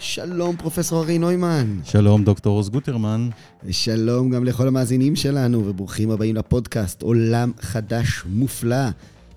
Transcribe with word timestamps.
שלום, 0.00 0.56
פרופסור 0.56 1.02
ארי 1.02 1.18
נוימן. 1.18 1.80
שלום, 1.84 2.24
דוקטור 2.24 2.56
עוז 2.56 2.70
גוטרמן. 2.70 3.28
ושלום 3.64 4.30
גם 4.30 4.44
לכל 4.44 4.68
המאזינים 4.68 5.16
שלנו, 5.16 5.66
וברוכים 5.66 6.10
הבאים 6.10 6.36
לפודקאסט 6.36 7.02
עולם 7.02 7.52
חדש 7.60 8.22
מופלא. 8.26 8.88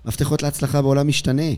מפתחות 0.04 0.42
להצלחה 0.42 0.82
בעולם 0.82 1.08
משתנה. 1.08 1.52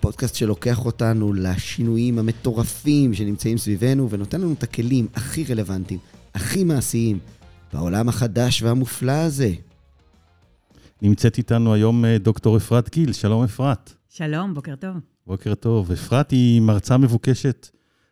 פודקאסט 0.00 0.34
שלוקח 0.34 0.84
אותנו 0.84 1.32
לשינויים 1.32 2.18
המטורפים 2.18 3.14
שנמצאים 3.14 3.58
סביבנו, 3.58 4.10
ונותן 4.10 4.40
לנו 4.40 4.52
את 4.52 4.62
הכלים 4.62 5.06
הכי 5.14 5.44
רלוונטיים, 5.44 6.00
הכי 6.34 6.64
מעשיים, 6.64 7.18
בעולם 7.72 8.08
החדש 8.08 8.62
והמופלא 8.62 9.12
הזה. 9.12 9.52
נמצאת 11.02 11.38
איתנו 11.38 11.74
היום 11.74 12.04
אה, 12.04 12.18
דוקטור 12.18 12.56
אפרת 12.56 12.90
גיל. 12.90 13.12
שלום, 13.12 13.44
אפרת. 13.44 13.92
שלום, 14.08 14.54
בוקר 14.54 14.76
טוב. 14.76 14.96
בוקר 15.26 15.54
טוב. 15.54 15.92
אפרת 15.92 16.30
היא 16.30 16.60
מרצה 16.60 16.96
מבוקשת, 16.96 17.68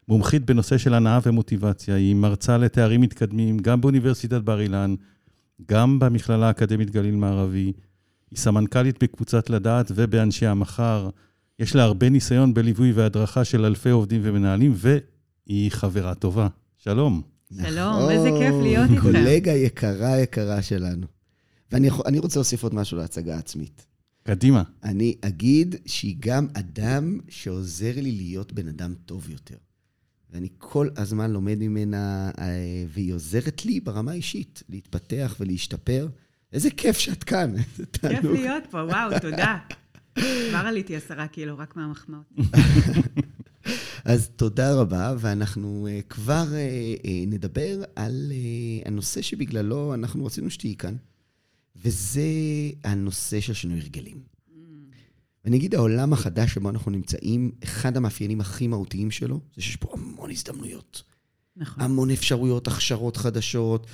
מומחית 0.09 0.45
בנושא 0.45 0.78
של 0.78 0.95
הנאה 0.95 1.18
ומוטיבציה. 1.27 1.95
היא 1.95 2.14
מרצה 2.14 2.59
לתארים 2.59 3.00
מתקדמים 3.00 3.59
גם 3.59 3.80
באוניברסיטת 3.80 4.42
בר 4.42 4.60
אילן, 4.60 4.95
גם 5.68 5.98
במכללה 5.98 6.46
האקדמית 6.46 6.90
גליל 6.90 7.16
מערבי. 7.16 7.73
היא 8.30 8.38
סמנכ"לית 8.38 9.02
בקבוצת 9.02 9.50
לדעת 9.50 9.92
ובאנשי 9.95 10.46
המחר. 10.46 11.09
יש 11.59 11.74
לה 11.74 11.82
הרבה 11.82 12.09
ניסיון 12.09 12.54
בליווי 12.54 12.92
והדרכה 12.92 13.45
של 13.45 13.64
אלפי 13.64 13.90
עובדים 13.90 14.20
ומנהלים, 14.24 14.74
והיא 14.76 15.70
חברה 15.70 16.14
טובה. 16.14 16.48
שלום. 16.78 17.23
שלום, 17.56 18.10
איזה 18.10 18.28
כיף 18.38 18.54
להיות 18.62 18.90
איתכם. 18.90 19.02
קולגה 19.02 19.52
יקרה 19.52 20.18
יקרה 20.18 20.62
שלנו. 20.62 21.06
ואני 21.73 22.18
רוצה 22.18 22.38
להוסיף 22.38 22.62
עוד 22.62 22.74
משהו 22.74 22.98
להצגה 22.98 23.37
העצמית. 23.37 23.87
קדימה. 24.23 24.62
אני 24.84 25.15
אגיד 25.21 25.74
שהיא 25.87 26.16
גם 26.21 26.46
אדם 26.52 27.18
שעוזר 27.28 27.93
לי 27.96 28.12
להיות 28.12 28.52
בן 28.52 28.68
אדם 28.68 28.95
טוב 29.06 29.30
יותר. 29.30 29.56
ואני 30.32 30.48
כל 30.59 30.88
הזמן 30.96 31.30
לומד 31.30 31.59
ממנה, 31.59 32.30
אה, 32.38 32.84
והיא 32.88 33.14
עוזרת 33.14 33.64
לי 33.64 33.80
ברמה 33.80 34.10
האישית 34.10 34.62
להתפתח 34.68 35.37
ולהשתפר. 35.40 36.09
איזה 36.52 36.70
כיף 36.70 36.98
שאת 36.98 37.24
כאן, 37.24 37.54
איזה 37.56 37.87
כיף 37.92 38.00
תענוג. 38.00 38.37
להיות 38.37 38.64
פה, 38.70 38.78
וואו, 38.78 39.20
תודה. 39.20 39.59
כבר 40.14 40.59
עליתי 40.66 40.96
עשרה 40.96 41.28
קילו, 41.28 41.59
רק 41.59 41.76
מהמחמאות. 41.76 42.32
אז 44.04 44.28
תודה 44.37 44.74
רבה, 44.74 45.14
ואנחנו 45.18 45.88
אה, 45.90 46.00
כבר 46.09 46.46
אה, 46.54 46.94
נדבר 47.26 47.82
על 47.96 48.32
הנושא 48.84 49.22
שבגללו 49.22 49.94
אנחנו 49.94 50.26
רצינו 50.26 50.50
שתהיי 50.50 50.76
כאן, 50.76 50.96
וזה 51.76 52.22
הנושא 52.84 53.40
של 53.40 53.52
שינוי 53.54 53.80
הרגלים. 53.80 54.29
ואני 55.45 55.57
אגיד, 55.57 55.74
העולם 55.74 56.13
החדש 56.13 56.55
שבו 56.55 56.71
אנחנו 56.71 56.91
נמצאים, 56.91 57.51
אחד 57.65 57.96
המאפיינים 57.96 58.41
הכי 58.41 58.66
מהותיים 58.66 59.10
שלו, 59.10 59.41
זה 59.57 59.63
שיש 59.63 59.77
פה 59.77 59.88
המון 59.93 60.30
הזדמנויות. 60.30 61.02
נכון. 61.57 61.85
המון 61.85 62.10
אפשרויות, 62.10 62.69
הכשרות 62.69 63.16
חדשות. 63.16 63.87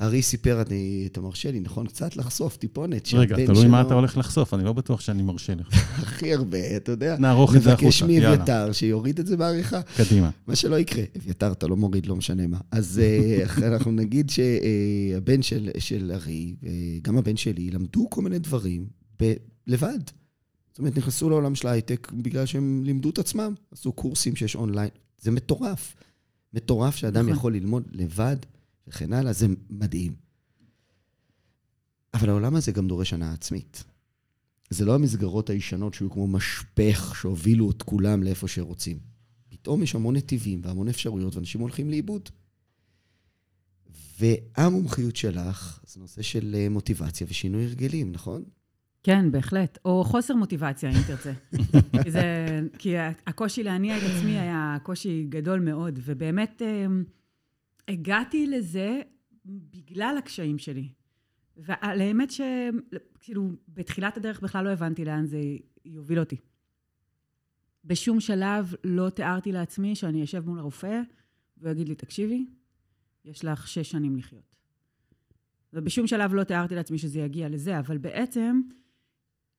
ארי 0.00 0.22
סיפר, 0.22 0.62
אני, 0.62 1.08
אתה 1.12 1.20
מרשה 1.20 1.50
לי, 1.50 1.60
נכון? 1.60 1.86
קצת 1.86 2.16
לחשוף 2.16 2.56
טיפונת. 2.56 3.08
רגע, 3.14 3.36
תלוי 3.46 3.66
מה 3.66 3.80
אתה 3.80 3.94
הולך 3.94 4.16
לחשוף, 4.16 4.54
אני 4.54 4.64
לא 4.64 4.72
בטוח 4.72 5.00
שאני 5.00 5.22
מרשה 5.22 5.54
לך. 5.54 5.68
הכי 6.02 6.34
הרבה, 6.34 6.76
אתה 6.76 6.92
יודע. 6.92 7.16
נערוך 7.18 7.56
את 7.56 7.62
זה 7.62 7.72
החוצה, 7.72 8.12
יאללה. 8.12 8.30
מאביתר 8.30 8.72
שיוריד 8.72 9.18
את 9.18 9.26
זה 9.26 9.36
בעריכה. 9.36 9.80
קדימה. 9.96 10.30
מה 10.46 10.56
שלא 10.56 10.78
יקרה, 10.78 11.04
אביתר, 11.16 11.52
אתה 11.52 11.66
לא 11.66 11.76
מוריד, 11.76 12.06
לא 12.06 12.16
משנה 12.16 12.46
מה. 12.46 12.58
אז 12.70 13.00
אה, 13.02 13.44
אנחנו 13.72 13.92
נגיד 13.92 14.30
שהבן 14.30 15.42
של, 15.42 15.70
של 15.78 16.12
ארי, 16.14 16.54
אה, 16.66 16.70
גם 17.02 17.18
הבן 17.18 17.36
שלי, 17.36 17.70
למדו 17.70 18.06
כל 18.10 18.22
מיני 18.22 18.38
דברים 18.38 18.86
ב- 19.22 19.34
לבד. 19.66 19.98
זאת 20.70 20.78
אומרת, 20.78 20.96
נכנסו 20.98 21.30
לעולם 21.30 21.54
של 21.54 21.68
ההייטק 21.68 22.12
בגלל 22.12 22.46
שהם 22.46 22.82
לימדו 22.84 23.10
את 23.10 23.18
עצמם, 23.18 23.54
עשו 23.70 23.92
קורסים 23.92 24.36
שיש 24.36 24.56
אונליין. 24.56 24.90
זה 25.18 25.30
מטורף. 25.30 25.94
מטורף 26.54 26.96
שאדם 26.96 27.22
נכון. 27.22 27.36
יכול 27.36 27.54
ללמוד 27.54 27.82
לבד 27.92 28.36
וכן 28.86 29.12
הלאה, 29.12 29.32
זה 29.32 29.46
מדהים. 29.70 30.14
אבל 32.14 32.28
העולם 32.28 32.56
הזה 32.56 32.72
גם 32.72 32.88
דורש 32.88 33.12
הנאה 33.12 33.32
עצמית. 33.32 33.84
זה 34.70 34.84
לא 34.84 34.94
המסגרות 34.94 35.50
הישנות 35.50 35.94
שהיו 35.94 36.10
כמו 36.10 36.26
משפך 36.26 37.14
שהובילו 37.20 37.70
את 37.70 37.82
כולם 37.82 38.22
לאיפה 38.22 38.48
שרוצים. 38.48 38.98
פתאום 39.48 39.82
יש 39.82 39.94
המון 39.94 40.16
נתיבים 40.16 40.60
והמון 40.64 40.88
אפשרויות, 40.88 41.36
ואנשים 41.36 41.60
הולכים 41.60 41.90
לאיבוד. 41.90 42.28
והמומחיות 44.20 45.16
שלך 45.16 45.80
זה 45.86 46.00
נושא 46.00 46.22
של 46.22 46.54
אה, 46.58 46.68
מוטיבציה 46.68 47.26
ושינוי 47.30 47.64
הרגלים, 47.64 48.12
נכון? 48.12 48.44
כן, 49.02 49.32
בהחלט. 49.32 49.78
או 49.84 50.04
חוסר 50.04 50.34
מוטיבציה, 50.34 50.90
אם 50.90 50.96
תרצה. 51.06 51.32
זה, 52.14 52.60
כי 52.78 52.94
הקושי 53.26 53.62
להניע 53.62 53.98
את 53.98 54.02
עצמי 54.02 54.38
היה 54.38 54.76
קושי 54.82 55.26
גדול 55.28 55.60
מאוד, 55.60 55.98
ובאמת 56.02 56.62
אמ, 56.62 57.04
הגעתי 57.88 58.46
לזה 58.46 59.00
בגלל 59.44 60.14
הקשיים 60.18 60.58
שלי. 60.58 60.88
והאמת 61.56 62.30
ש... 62.30 62.40
כאילו, 63.20 63.50
בתחילת 63.68 64.16
הדרך 64.16 64.40
בכלל 64.40 64.64
לא 64.64 64.70
הבנתי 64.70 65.04
לאן 65.04 65.26
זה 65.26 65.38
יוביל 65.84 66.20
אותי. 66.20 66.36
בשום 67.84 68.20
שלב 68.20 68.74
לא 68.84 69.10
תיארתי 69.10 69.52
לעצמי 69.52 69.94
שאני 69.94 70.24
אשב 70.24 70.46
מול 70.46 70.58
הרופא 70.58 71.00
והוא 71.58 71.72
יגיד 71.72 71.88
לי, 71.88 71.94
תקשיבי, 71.94 72.46
יש 73.24 73.44
לך 73.44 73.68
שש 73.68 73.90
שנים 73.90 74.16
לחיות. 74.16 74.56
ובשום 75.72 76.06
שלב 76.06 76.34
לא 76.34 76.44
תיארתי 76.44 76.74
לעצמי 76.74 76.98
שזה 76.98 77.20
יגיע 77.20 77.48
לזה, 77.48 77.78
אבל 77.78 77.98
בעצם 77.98 78.60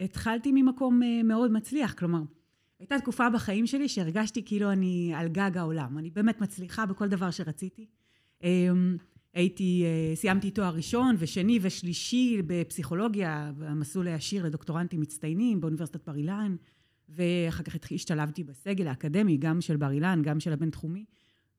התחלתי 0.01 0.51
ממקום 0.51 1.03
אה, 1.03 1.23
מאוד 1.23 1.51
מצליח. 1.51 1.93
כלומר, 1.93 2.21
הייתה 2.79 2.99
תקופה 2.99 3.29
בחיים 3.29 3.67
שלי 3.67 3.89
שהרגשתי 3.89 4.45
כאילו 4.45 4.71
אני 4.71 5.13
על 5.15 5.27
גג 5.27 5.51
העולם. 5.57 5.97
אני 5.97 6.09
באמת 6.09 6.41
מצליחה 6.41 6.85
בכל 6.85 7.07
דבר 7.07 7.31
שרציתי. 7.31 7.85
אמ, 8.43 8.97
הייתי, 9.33 9.83
אה, 9.85 10.15
סיימתי 10.15 10.51
תואר 10.51 10.75
ראשון 10.75 11.15
ושני 11.19 11.59
ושלישי 11.61 12.41
בפסיכולוגיה, 12.47 13.51
במסלול 13.57 14.07
הישיר 14.07 14.45
לדוקטורנטים 14.45 15.01
מצטיינים 15.01 15.61
באוניברסיטת 15.61 16.05
בר 16.09 16.15
אילן, 16.15 16.55
ואחר 17.09 17.63
כך 17.63 17.91
השתלבתי 17.91 18.43
בסגל 18.43 18.87
האקדמי, 18.87 19.37
גם 19.37 19.61
של 19.61 19.77
בר 19.77 19.91
אילן, 19.91 20.21
גם 20.23 20.39
של 20.39 20.53
הבינתחומי, 20.53 21.05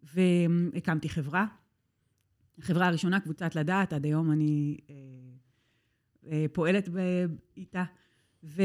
והקמתי 0.03 1.09
חברה. 1.09 1.47
החברה 2.59 2.87
הראשונה, 2.87 3.21
קבוצת 3.21 3.55
לדעת, 3.55 3.93
עד 3.93 4.05
היום 4.05 4.33
אני 4.33 4.79
אה, 4.91 4.95
אה, 6.27 6.47
פועלת 6.53 6.89
איתה. 7.57 7.85
ו... 8.45 8.63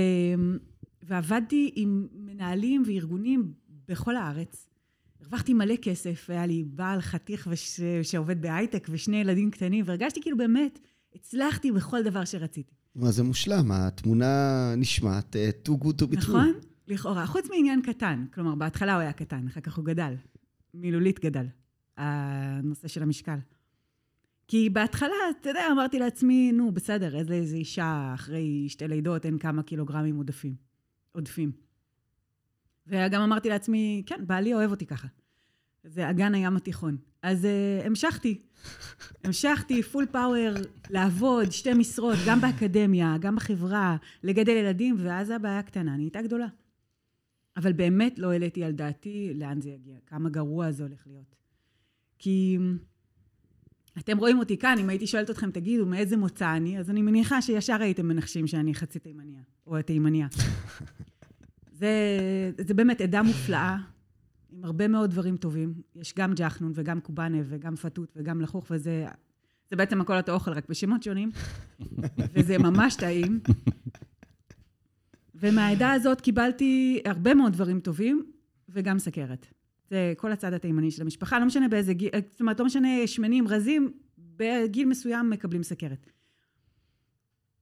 ועבדתי 1.04 1.72
עם 1.76 2.08
מנהלים 2.14 2.84
וארגונים 2.86 3.54
בכל 3.88 4.16
הארץ. 4.16 4.68
הרווחתי 5.22 5.54
מלא 5.54 5.76
כסף, 5.82 6.30
היה 6.30 6.46
לי 6.46 6.64
בעל 6.68 7.02
חתיך 7.02 7.48
וש... 7.52 7.80
שעובד 8.04 8.42
בהייטק 8.42 8.88
ושני 8.92 9.18
ילדים 9.18 9.52
קטנים, 9.52 9.86
והרגשתי 9.88 10.22
כאילו 10.22 10.38
באמת 10.38 10.80
הצלחתי 11.16 11.72
בכל 11.72 12.04
דבר 12.04 12.26
שרציתי. 12.26 12.74
מה, 12.96 13.12
זה 13.12 13.24
מושלם, 13.24 13.72
התמונה 13.72 14.74
נשמעת 14.78 15.36
אה, 15.36 15.50
too 15.68 15.84
good 15.84 16.02
to 16.02 16.06
be 16.06 16.16
true. 16.16 16.18
נכון? 16.18 16.54
לכאורה. 16.88 17.26
חוץ 17.26 17.50
מעניין 17.50 17.82
קטן. 17.82 18.26
כלומר, 18.34 18.56
בהתחלה 18.56 18.94
הוא 18.94 19.02
היה 19.02 19.14
קטן, 19.14 19.48
אחר 19.48 19.62
כך 19.62 19.78
הוא 19.78 19.86
גדל. 19.86 20.14
מילולית 20.74 21.20
גדל. 21.20 21.46
הנושא 21.98 22.88
של 22.88 23.04
המשקל. 23.04 23.38
כי 24.48 24.70
בהתחלה, 24.70 25.16
אתה 25.42 25.50
יודע, 25.50 25.68
אמרתי 25.72 26.00
לעצמי, 26.00 26.52
נו, 26.52 26.72
בסדר, 26.72 27.16
איזה, 27.16 27.34
איזה 27.34 27.56
אישה 27.56 28.12
אחרי 28.14 28.70
שתי 28.70 28.88
לידות, 28.88 29.26
אין 29.26 29.38
כמה 29.38 29.64
קילוגרמים 29.64 30.16
עודפים. 30.16 30.56
עודפים. 31.12 31.52
וגם 32.88 33.22
אמרתי 33.22 33.50
לעצמי, 33.50 34.04
כן, 34.06 34.28
בעלי 34.28 34.54
אוהב 34.54 34.72
אותי 34.72 34.86
ככה. 34.86 35.08
זה 35.84 36.10
אגן 36.10 36.36
הים 36.36 36.58
התיכון. 36.58 36.98
אז 37.22 37.46
uh, 37.46 37.86
המשכתי. 37.86 38.42
המשכתי, 39.24 39.84
פול 39.84 40.06
פאוור, 40.06 40.54
לעבוד, 40.90 41.52
שתי 41.52 41.74
משרות, 41.74 42.18
גם 42.28 42.42
באקדמיה, 42.42 43.16
גם 43.20 43.36
בחברה, 43.36 43.98
לגדל 44.24 44.52
ילדים, 44.52 44.96
ואז 45.00 45.30
הבעיה 45.30 45.64
קטנה, 45.64 45.98
נהייתה 45.98 46.22
גדולה. 46.22 46.48
אבל 47.58 47.74
באמת 47.74 48.20
לא 48.20 48.32
העליתי 48.32 48.64
על 48.64 48.72
דעתי 48.72 49.34
לאן 49.36 49.62
זה 49.62 49.70
יגיע, 49.70 49.98
כמה 50.06 50.30
גרוע 50.30 50.72
זה 50.72 50.84
הולך 50.84 51.08
להיות. 51.08 51.36
כי 52.20 52.58
אתם 54.00 54.18
רואים 54.18 54.40
אותי 54.40 54.58
כאן, 54.58 54.78
אם 54.80 54.90
הייתי 54.90 55.08
שואלת 55.08 55.30
אתכם, 55.30 55.52
תגידו, 55.52 55.86
מאיזה 55.86 56.18
מוצא 56.18 56.56
אני, 56.56 56.80
אז 56.80 56.90
אני 56.90 57.02
מניחה 57.02 57.42
שישר 57.42 57.82
הייתם 57.82 58.08
מנחשים 58.08 58.48
שאני 58.48 58.74
חצי 58.74 59.00
תימניה, 59.00 59.42
או 59.68 59.82
תימניה. 59.82 60.28
זה, 61.80 61.92
זה 62.58 62.74
באמת 62.74 63.02
עדה 63.02 63.24
מופלאה, 63.24 63.78
עם 64.52 64.66
הרבה 64.66 64.88
מאוד 64.88 65.12
דברים 65.12 65.38
טובים. 65.38 65.74
יש 65.96 66.14
גם 66.18 66.34
ג'חנון 66.36 66.72
וגם 66.76 67.00
קובאנה 67.00 67.38
וגם 67.44 67.76
פתות 67.76 68.14
וגם 68.16 68.42
לחוך, 68.42 68.66
וזה 68.72 69.06
זה 69.70 69.76
בעצם 69.76 70.02
הכל 70.02 70.18
אותו 70.18 70.32
אוכל, 70.34 70.52
רק 70.52 70.70
בשמות 70.70 71.04
שונים, 71.04 71.32
וזה 72.34 72.58
ממש 72.58 72.96
טעים. 72.96 73.40
ומהעדה 75.36 75.92
הזאת 75.92 76.22
קיבלתי 76.22 77.02
הרבה 77.06 77.34
מאוד 77.34 77.54
דברים 77.54 77.80
טובים, 77.80 78.32
וגם 78.70 79.00
סכרת. 79.00 79.48
זה 79.90 80.14
כל 80.18 80.32
הצד 80.32 80.54
התימני 80.54 80.92
של 80.92 81.02
המשפחה, 81.02 81.40
לא 81.40 81.46
משנה 81.46 81.68
באיזה 81.68 81.94
גיל, 81.94 82.10
זאת 82.32 82.42
אומרת, 82.42 82.60
לא 82.60 82.66
משנה 82.66 83.08
שמנים, 83.08 83.48
רזים, 83.48 83.92
בגיל 84.18 84.88
מסוים 84.88 85.30
מקבלים 85.30 85.64
סכרת. 85.64 86.10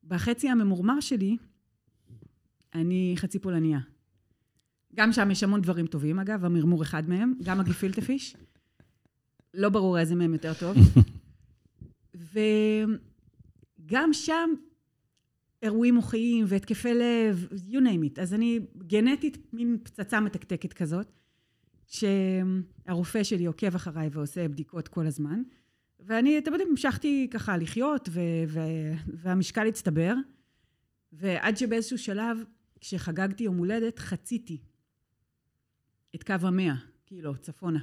בחצי 0.04 0.50
הממורמר 0.50 1.00
שלי, 1.00 1.38
אני 2.74 3.14
חצי 3.18 3.40
פולניה. 3.40 3.80
גם 4.96 5.12
שם 5.12 5.32
יש 5.32 5.44
המון 5.44 5.62
דברים 5.62 5.88
טובים, 5.88 6.20
אגב, 6.20 6.46
המרמור 6.46 6.84
אחד 6.84 7.10
מהם, 7.10 7.34
גם 7.44 7.60
הגפילטה 7.60 8.02
פיש. 8.02 8.36
לא 9.54 9.70
ברור 9.70 10.00
איזה 10.00 10.16
מהם 10.16 10.34
יותר 10.34 10.54
טוב. 10.54 10.78
וגם 13.82 14.14
שם 14.14 14.50
אירועים 15.62 15.96
מוחיים 15.96 16.46
והתקפי 16.48 16.94
לב, 16.94 17.48
you 17.70 17.78
name 17.78 18.18
it. 18.18 18.22
אז 18.22 18.34
אני 18.34 18.60
גנטית 18.78 19.54
מין 19.54 19.78
פצצה 19.84 20.20
מתקתקת 20.20 20.74
כזאת, 20.74 21.12
שהרופא 21.88 23.24
שלי 23.24 23.46
עוקב 23.46 23.76
אחריי 23.76 24.10
ועושה 24.12 24.48
בדיקות 24.48 24.88
כל 24.88 25.08
הזמן. 25.08 25.42
ואני, 26.00 26.38
אתם 26.38 26.52
יודעים, 26.52 26.70
המשכתי 26.70 27.28
ככה 27.32 27.58
לחיות, 27.58 28.10
ו- 28.12 28.20
ו- 28.48 28.94
והמשקל 29.08 29.68
הצטבר. 29.68 30.14
ועד 31.14 31.58
שבאיזשהו 31.58 31.98
שלב, 31.98 32.38
כשחגגתי 32.80 33.44
יום 33.44 33.58
הולדת, 33.58 34.00
חציתי 34.00 34.62
את 36.16 36.24
קו 36.24 36.34
המאה 36.42 36.76
קילו, 37.06 37.38
צפונה. 37.38 37.80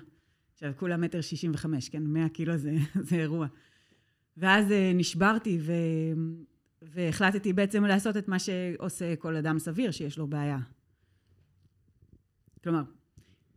עכשיו, 0.53 0.73
כולה 0.77 0.97
מטר 0.97 1.21
שישים 1.21 1.51
וחמש, 1.55 1.89
כן? 1.89 2.03
מאה 2.03 2.29
קילו 2.29 2.57
זה, 2.57 2.75
זה 3.09 3.17
אירוע. 3.17 3.47
ואז 4.37 4.73
אה, 4.73 4.93
נשברתי 4.95 5.59
ו... 5.61 5.73
והחלטתי 6.83 7.53
בעצם 7.53 7.85
לעשות 7.85 8.17
את 8.17 8.29
מה 8.29 8.39
שעושה 8.39 9.17
כל 9.17 9.37
אדם 9.37 9.59
סביר 9.59 9.91
שיש 9.91 10.19
לו 10.19 10.27
בעיה. 10.27 10.59
כלומר, 12.65 12.83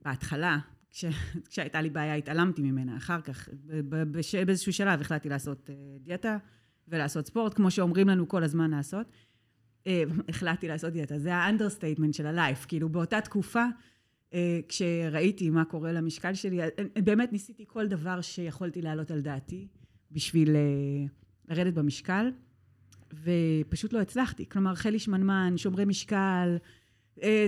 בהתחלה, 0.05 0.59
כש... 0.91 1.05
כשהייתה 1.49 1.81
לי 1.81 1.89
בעיה, 1.89 2.15
התעלמתי 2.15 2.61
ממנה. 2.61 2.97
אחר 2.97 3.21
כך, 3.21 3.49
בש... 3.89 4.35
באיזשהו 4.35 4.73
שלב 4.73 5.01
החלטתי 5.01 5.29
לעשות 5.29 5.69
אה, 5.69 5.75
דיאטה 5.99 6.37
ולעשות 6.87 7.27
ספורט, 7.27 7.53
כמו 7.53 7.71
שאומרים 7.71 8.09
לנו 8.09 8.27
כל 8.27 8.43
הזמן 8.43 8.71
לעשות. 8.71 9.07
אה, 9.87 10.03
החלטתי 10.29 10.67
לעשות 10.67 10.93
דיאטה, 10.93 11.19
זה 11.19 11.35
ה 11.35 11.40
understatement 11.40 12.13
של 12.13 12.25
ה 12.25 12.32
life. 12.32 12.65
כאילו, 12.65 12.89
באותה 12.89 13.21
תקופה, 13.21 13.65
כשראיתי 14.67 15.49
מה 15.49 15.65
קורה 15.65 15.91
למשקל 15.91 16.33
שלי, 16.33 16.59
באמת 17.03 17.31
ניסיתי 17.31 17.65
כל 17.67 17.87
דבר 17.87 18.21
שיכולתי 18.21 18.81
להעלות 18.81 19.11
על 19.11 19.21
דעתי. 19.21 19.67
בשביל 20.11 20.55
אה, 20.55 21.05
לרדת 21.47 21.73
במשקל, 21.73 22.31
ופשוט 23.13 23.93
לא 23.93 24.01
הצלחתי. 24.01 24.49
כלומר, 24.49 24.75
חלי 24.75 24.99
ממן, 24.99 25.53
שומרי 25.57 25.85
משקל, 25.85 26.57
אה, 27.23 27.47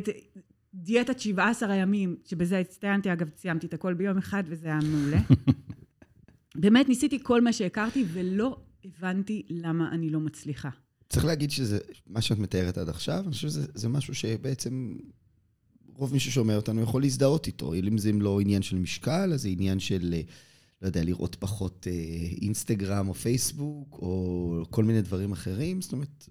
דיאטת 0.83 1.19
17 1.19 1.73
הימים, 1.73 2.15
שבזה 2.25 2.59
הצטיינתי, 2.59 3.13
אגב, 3.13 3.29
סיימתי 3.37 3.67
את 3.67 3.73
הכל 3.73 3.93
ביום 3.93 4.17
אחד, 4.17 4.43
וזה 4.47 4.67
היה 4.67 4.79
מעולה. 4.91 5.19
באמת 6.55 6.89
ניסיתי 6.89 7.19
כל 7.23 7.41
מה 7.41 7.53
שהכרתי, 7.53 8.05
ולא 8.13 8.57
הבנתי 8.85 9.43
למה 9.49 9.91
אני 9.91 10.09
לא 10.09 10.19
מצליחה. 10.19 10.69
צריך 11.09 11.25
להגיד 11.25 11.51
שזה, 11.51 11.79
מה 12.07 12.21
שאת 12.21 12.39
מתארת 12.39 12.77
עד 12.77 12.89
עכשיו, 12.89 13.23
אני 13.23 13.31
חושב 13.31 13.47
שזה 13.47 13.89
משהו 13.89 14.15
שבעצם 14.15 14.95
רוב 15.95 16.13
מי 16.13 16.19
ששומע 16.19 16.55
אותנו 16.55 16.81
יכול 16.81 17.01
להזדהות 17.01 17.47
איתו. 17.47 17.73
אם 17.73 17.97
זה 17.97 18.11
לא 18.11 18.39
עניין 18.39 18.61
של 18.61 18.77
משקל, 18.79 19.33
אז 19.33 19.41
זה 19.41 19.49
עניין 19.49 19.79
של 19.79 20.13
אה, 20.13 20.21
לא 20.81 20.87
יודע, 20.87 21.03
לראות 21.03 21.35
פחות 21.35 21.87
אה, 21.89 21.93
אינסטגרם 22.41 23.09
או 23.09 23.13
פייסבוק, 23.13 23.99
או 24.01 24.63
כל 24.69 24.83
מיני 24.83 25.01
דברים 25.01 25.31
אחרים, 25.31 25.81
זאת 25.81 25.93
אומרת, 25.93 26.29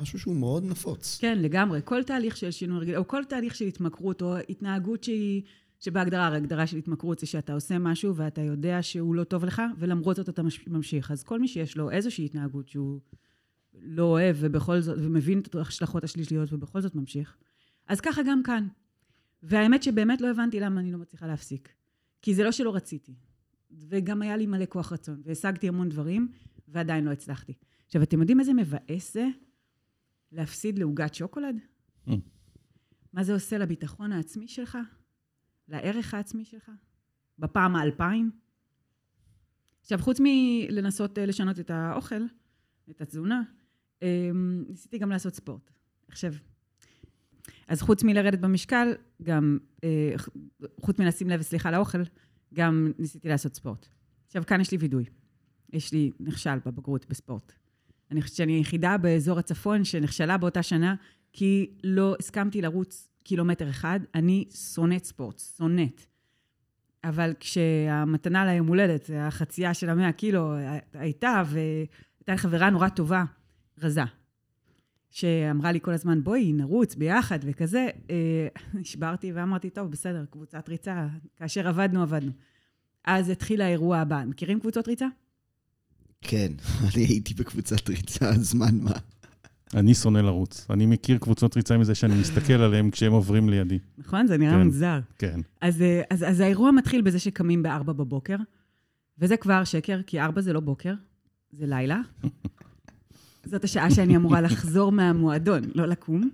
משהו 0.00 0.18
שהוא 0.18 0.36
מאוד 0.36 0.64
נפוץ. 0.64 1.18
כן, 1.20 1.38
לגמרי. 1.38 1.80
כל 1.84 2.02
תהליך 2.02 2.36
של 2.36 2.50
שינוי 2.50 2.80
רגיל, 2.80 2.96
או 2.96 3.08
כל 3.08 3.24
תהליך 3.24 3.54
של 3.54 3.64
התמכרות, 3.64 4.22
או 4.22 4.36
התנהגות 4.36 5.04
שהיא, 5.04 5.42
שבהגדרה, 5.80 6.26
ההגדרה 6.26 6.66
של 6.66 6.76
התמכרות 6.76 7.18
זה 7.18 7.26
שאתה 7.26 7.54
עושה 7.54 7.78
משהו 7.78 8.16
ואתה 8.16 8.40
יודע 8.40 8.82
שהוא 8.82 9.14
לא 9.14 9.24
טוב 9.24 9.44
לך, 9.44 9.62
ולמרות 9.78 10.16
זאת 10.16 10.28
אתה 10.28 10.42
ממשיך. 10.66 11.10
אז 11.10 11.22
כל 11.22 11.40
מי 11.40 11.48
שיש 11.48 11.76
לו 11.76 11.90
איזושהי 11.90 12.24
התנהגות 12.24 12.68
שהוא 12.68 13.00
לא 13.74 14.02
אוהב, 14.02 14.36
ובכל 14.40 14.80
זאת, 14.80 14.98
ומבין 15.00 15.38
את 15.38 15.54
ההשלכות 15.54 16.04
השלישיות, 16.04 16.52
ובכל 16.52 16.80
זאת 16.80 16.94
ממשיך, 16.94 17.36
אז 17.88 18.00
ככה 18.00 18.22
גם 18.22 18.42
כאן. 18.42 18.68
והאמת 19.42 19.82
שבאמת 19.82 20.20
לא 20.20 20.30
הבנתי 20.30 20.60
למה 20.60 20.80
אני 20.80 20.92
לא 20.92 20.98
מצליחה 20.98 21.26
להפסיק. 21.26 21.68
כי 22.22 22.34
זה 22.34 22.44
לא 22.44 22.52
שלא 22.52 22.74
רציתי. 22.74 23.14
וגם 23.70 24.22
היה 24.22 24.36
לי 24.36 24.46
מלא 24.46 24.64
כוח 24.68 24.92
רצון, 24.92 25.20
והשגתי 25.24 25.68
המון 25.68 25.88
דברים, 25.88 26.28
ועדיין 26.68 27.04
לא 27.04 27.10
הצלחתי. 27.10 27.52
עכשיו, 27.86 28.02
אתם 28.02 28.20
יודעים 28.20 28.40
איזה 28.40 28.52
מבאס 28.52 29.14
זה 29.14 29.26
להפסיד 30.32 30.78
לעוגת 30.78 31.14
שוקולד? 31.14 31.56
Mm. 32.08 32.12
מה 33.12 33.24
זה 33.24 33.32
עושה 33.32 33.58
לביטחון 33.58 34.12
העצמי 34.12 34.48
שלך? 34.48 34.78
לערך 35.68 36.14
העצמי 36.14 36.44
שלך? 36.44 36.70
בפעם 37.38 37.76
האלפיים? 37.76 38.30
עכשיו, 39.80 39.98
חוץ 39.98 40.20
מלנסות 40.20 41.18
אה, 41.18 41.26
לשנות 41.26 41.60
את 41.60 41.70
האוכל, 41.70 42.22
את 42.90 43.00
התזונה, 43.00 43.42
אמ, 44.02 44.64
ניסיתי 44.68 44.98
גם 44.98 45.10
לעשות 45.10 45.34
ספורט. 45.34 45.70
עכשיו, 46.08 46.32
אז 47.68 47.82
חוץ 47.82 48.02
מלרדת 48.02 48.38
במשקל, 48.38 48.92
גם, 49.22 49.58
אה, 49.84 50.14
חוץ 50.80 50.98
מלשים 50.98 51.28
לב, 51.28 51.42
סליחה, 51.42 51.70
לאוכל, 51.70 51.98
גם 52.54 52.92
ניסיתי 52.98 53.28
לעשות 53.28 53.54
ספורט. 53.54 53.86
עכשיו, 54.26 54.46
כאן 54.46 54.60
יש 54.60 54.70
לי 54.72 54.78
וידוי. 54.78 55.04
יש 55.72 55.92
לי 55.92 56.10
נכשל 56.20 56.58
בבגרות 56.66 57.06
בספורט. 57.08 57.52
אני 58.10 58.22
חושבת 58.22 58.36
שאני 58.36 58.52
היחידה 58.52 58.96
באזור 58.96 59.38
הצפון 59.38 59.84
שנכשלה 59.84 60.36
באותה 60.36 60.62
שנה, 60.62 60.94
כי 61.32 61.70
לא 61.84 62.16
הסכמתי 62.20 62.62
לרוץ 62.62 63.08
קילומטר 63.24 63.70
אחד. 63.70 64.00
אני 64.14 64.44
שונאת 64.74 65.04
ספורט, 65.04 65.38
שונאת. 65.56 66.06
אבל 67.04 67.32
כשהמתנה 67.40 68.46
ליום 68.46 68.66
הולדת, 68.66 69.10
החצייה 69.14 69.74
של 69.74 69.90
המאה 69.90 70.12
קילו 70.12 70.54
הייתה, 70.94 71.42
והייתה 71.46 72.32
לי 72.32 72.36
חברה 72.36 72.70
נורא 72.70 72.88
טובה, 72.88 73.24
רזה, 73.78 74.02
שאמרה 75.10 75.72
לי 75.72 75.80
כל 75.80 75.92
הזמן, 75.92 76.24
בואי, 76.24 76.52
נרוץ 76.52 76.94
ביחד 76.94 77.38
וכזה, 77.42 77.88
אה, 78.10 78.48
נשברתי 78.74 79.32
ואמרתי, 79.32 79.70
טוב, 79.70 79.90
בסדר, 79.90 80.24
קבוצת 80.30 80.68
ריצה, 80.68 81.06
כאשר 81.36 81.68
עבדנו, 81.68 82.02
עבדנו. 82.02 82.32
אז 83.04 83.28
התחיל 83.28 83.62
האירוע 83.62 83.98
הבא. 83.98 84.24
מכירים 84.26 84.60
קבוצות 84.60 84.88
ריצה? 84.88 85.06
כן, 86.20 86.52
אני 86.94 87.04
הייתי 87.04 87.34
בקבוצת 87.34 87.88
ריצה, 87.88 88.32
זמן 88.32 88.78
מה. 88.82 88.92
אני 89.74 89.94
שונא 89.94 90.18
לרוץ. 90.18 90.66
אני 90.70 90.86
מכיר 90.86 91.18
קבוצות 91.18 91.56
ריצה 91.56 91.78
מזה 91.78 91.94
שאני 91.94 92.20
מסתכל 92.20 92.52
עליהן 92.52 92.90
כשהם 92.90 93.12
עוברים 93.12 93.48
לידי. 93.48 93.78
נכון? 93.98 94.26
זה 94.26 94.36
נראה 94.36 94.52
כן, 94.52 94.62
מוזר. 94.62 95.00
כן. 95.18 95.40
אז, 95.60 95.82
אה, 95.82 96.02
אז, 96.10 96.24
אז 96.28 96.40
האירוע 96.40 96.70
מתחיל 96.70 97.02
בזה 97.02 97.18
שקמים 97.18 97.62
ב-4 97.62 97.82
בבוקר, 97.82 98.36
וזה 99.18 99.36
כבר 99.36 99.64
שקר, 99.64 100.00
כי 100.06 100.20
4 100.20 100.40
זה 100.40 100.52
לא 100.52 100.60
בוקר, 100.60 100.94
זה 101.52 101.66
לילה. 101.66 102.00
זאת 103.50 103.64
השעה 103.64 103.90
שאני 103.90 104.16
אמורה 104.16 104.40
לחזור 104.40 104.92
מהמועדון, 104.92 105.62
לא 105.74 105.86
לקום. 105.86 106.30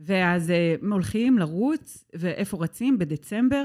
ואז 0.00 0.50
uh, 0.50 0.86
הולכים 0.90 1.38
לרוץ, 1.38 2.04
ואיפה 2.14 2.56
רצים? 2.56 2.98
בדצמבר, 2.98 3.64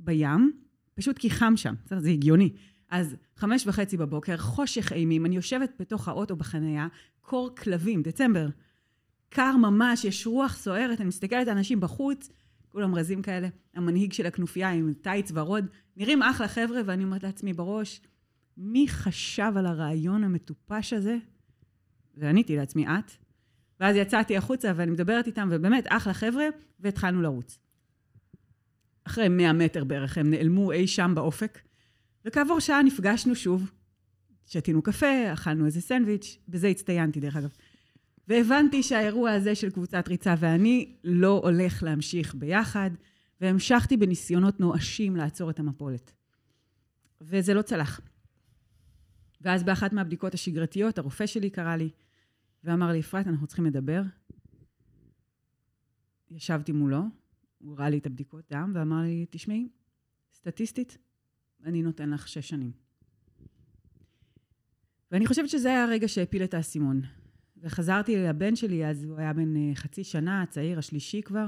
בים, 0.00 0.52
פשוט 0.94 1.18
כי 1.18 1.30
חם 1.30 1.52
שם, 1.56 1.74
זה 1.98 2.10
הגיוני. 2.10 2.50
אז 2.94 3.16
חמש 3.36 3.66
וחצי 3.66 3.96
בבוקר, 3.96 4.36
חושך 4.36 4.92
אימים, 4.92 5.26
אני 5.26 5.36
יושבת 5.36 5.72
בתוך 5.78 6.08
האוטו 6.08 6.36
בחנייה, 6.36 6.86
קור 7.20 7.50
כלבים, 7.56 8.02
דצמבר. 8.02 8.48
קר 9.28 9.56
ממש, 9.56 10.04
יש 10.04 10.26
רוח 10.26 10.56
סוערת, 10.56 11.00
אני 11.00 11.08
מסתכלת 11.08 11.48
על 11.48 11.56
אנשים 11.56 11.80
בחוץ, 11.80 12.30
כולם 12.68 12.94
רזים 12.94 13.22
כאלה, 13.22 13.48
המנהיג 13.74 14.12
של 14.12 14.26
הכנופיה 14.26 14.70
עם 14.70 14.92
טייץ 15.02 15.30
ורוד, 15.34 15.66
נראים 15.96 16.22
אחלה 16.22 16.48
חבר'ה, 16.48 16.80
ואני 16.86 17.04
אומרת 17.04 17.22
לעצמי 17.22 17.52
בראש, 17.52 18.00
מי 18.56 18.88
חשב 18.88 19.52
על 19.56 19.66
הרעיון 19.66 20.24
המטופש 20.24 20.92
הזה 20.92 21.16
ועניתי 22.14 22.56
לעצמי, 22.56 22.86
את. 22.86 23.10
ואז 23.80 23.96
יצאתי 23.96 24.36
החוצה 24.36 24.72
ואני 24.76 24.90
מדברת 24.90 25.26
איתם, 25.26 25.48
ובאמת, 25.52 25.84
אחלה 25.88 26.14
חבר'ה, 26.14 26.44
והתחלנו 26.80 27.22
לרוץ. 27.22 27.58
אחרי 29.04 29.28
100 29.28 29.52
מטר 29.52 29.84
בערך, 29.84 30.18
הם 30.18 30.30
נעלמו 30.30 30.72
אי 30.72 30.86
שם 30.86 31.12
באופק, 31.14 31.58
וכעבור 32.24 32.60
שעה 32.60 32.82
נפגשנו 32.82 33.34
שוב. 33.34 33.70
שתינו 34.46 34.82
קפה, 34.82 35.32
אכלנו 35.32 35.66
איזה 35.66 35.80
סנדוויץ', 35.80 36.38
בזה 36.48 36.68
הצטיינתי 36.68 37.20
דרך 37.20 37.36
אגב. 37.36 37.56
והבנתי 38.28 38.82
שהאירוע 38.82 39.32
הזה 39.32 39.54
של 39.54 39.70
קבוצת 39.70 40.08
ריצה 40.08 40.34
ואני 40.38 40.96
לא 41.04 41.40
הולך 41.44 41.82
להמשיך 41.82 42.34
ביחד, 42.34 42.90
והמשכתי 43.40 43.96
בניסיונות 43.96 44.60
נואשים 44.60 45.16
לעצור 45.16 45.50
את 45.50 45.58
המפולת. 45.58 46.12
וזה 47.20 47.54
לא 47.54 47.62
צלח. 47.62 48.00
ואז 49.40 49.62
באחת 49.62 49.92
מהבדיקות 49.92 50.34
השגרתיות, 50.34 50.98
הרופא 50.98 51.26
שלי 51.26 51.50
קרא 51.50 51.76
לי 51.76 51.90
ואמר 52.64 52.92
לי, 52.92 53.00
אפרת, 53.00 53.26
אנחנו 53.26 53.46
צריכים 53.46 53.64
לדבר. 53.64 54.02
ישבתי 56.30 56.72
מולו, 56.72 57.02
הוא 57.58 57.78
ראה 57.78 57.90
לי 57.90 57.98
את 57.98 58.06
הבדיקות 58.06 58.44
דם, 58.50 58.72
ואמר 58.74 59.00
לי, 59.02 59.26
תשמעי, 59.30 59.68
סטטיסטית, 60.34 60.98
אני 61.64 61.82
נותן 61.82 62.10
לך 62.10 62.28
שש 62.28 62.48
שנים. 62.48 62.72
ואני 65.10 65.26
חושבת 65.26 65.48
שזה 65.48 65.68
היה 65.68 65.84
הרגע 65.84 66.08
שהפיל 66.08 66.44
את 66.44 66.54
האסימון. 66.54 67.00
וחזרתי 67.56 68.16
לבן 68.16 68.56
שלי, 68.56 68.86
אז 68.86 69.04
הוא 69.04 69.18
היה 69.18 69.32
בן 69.32 69.56
אה, 69.56 69.74
חצי 69.74 70.04
שנה, 70.04 70.42
הצעיר 70.42 70.78
השלישי 70.78 71.22
כבר, 71.22 71.46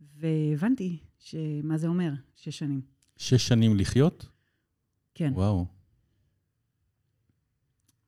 והבנתי 0.00 0.98
מה 1.62 1.78
זה 1.78 1.88
אומר, 1.88 2.12
שש 2.34 2.58
שנים. 2.58 2.80
שש 3.16 3.48
שנים 3.48 3.76
לחיות? 3.76 4.28
כן. 5.14 5.32
וואו. 5.34 5.66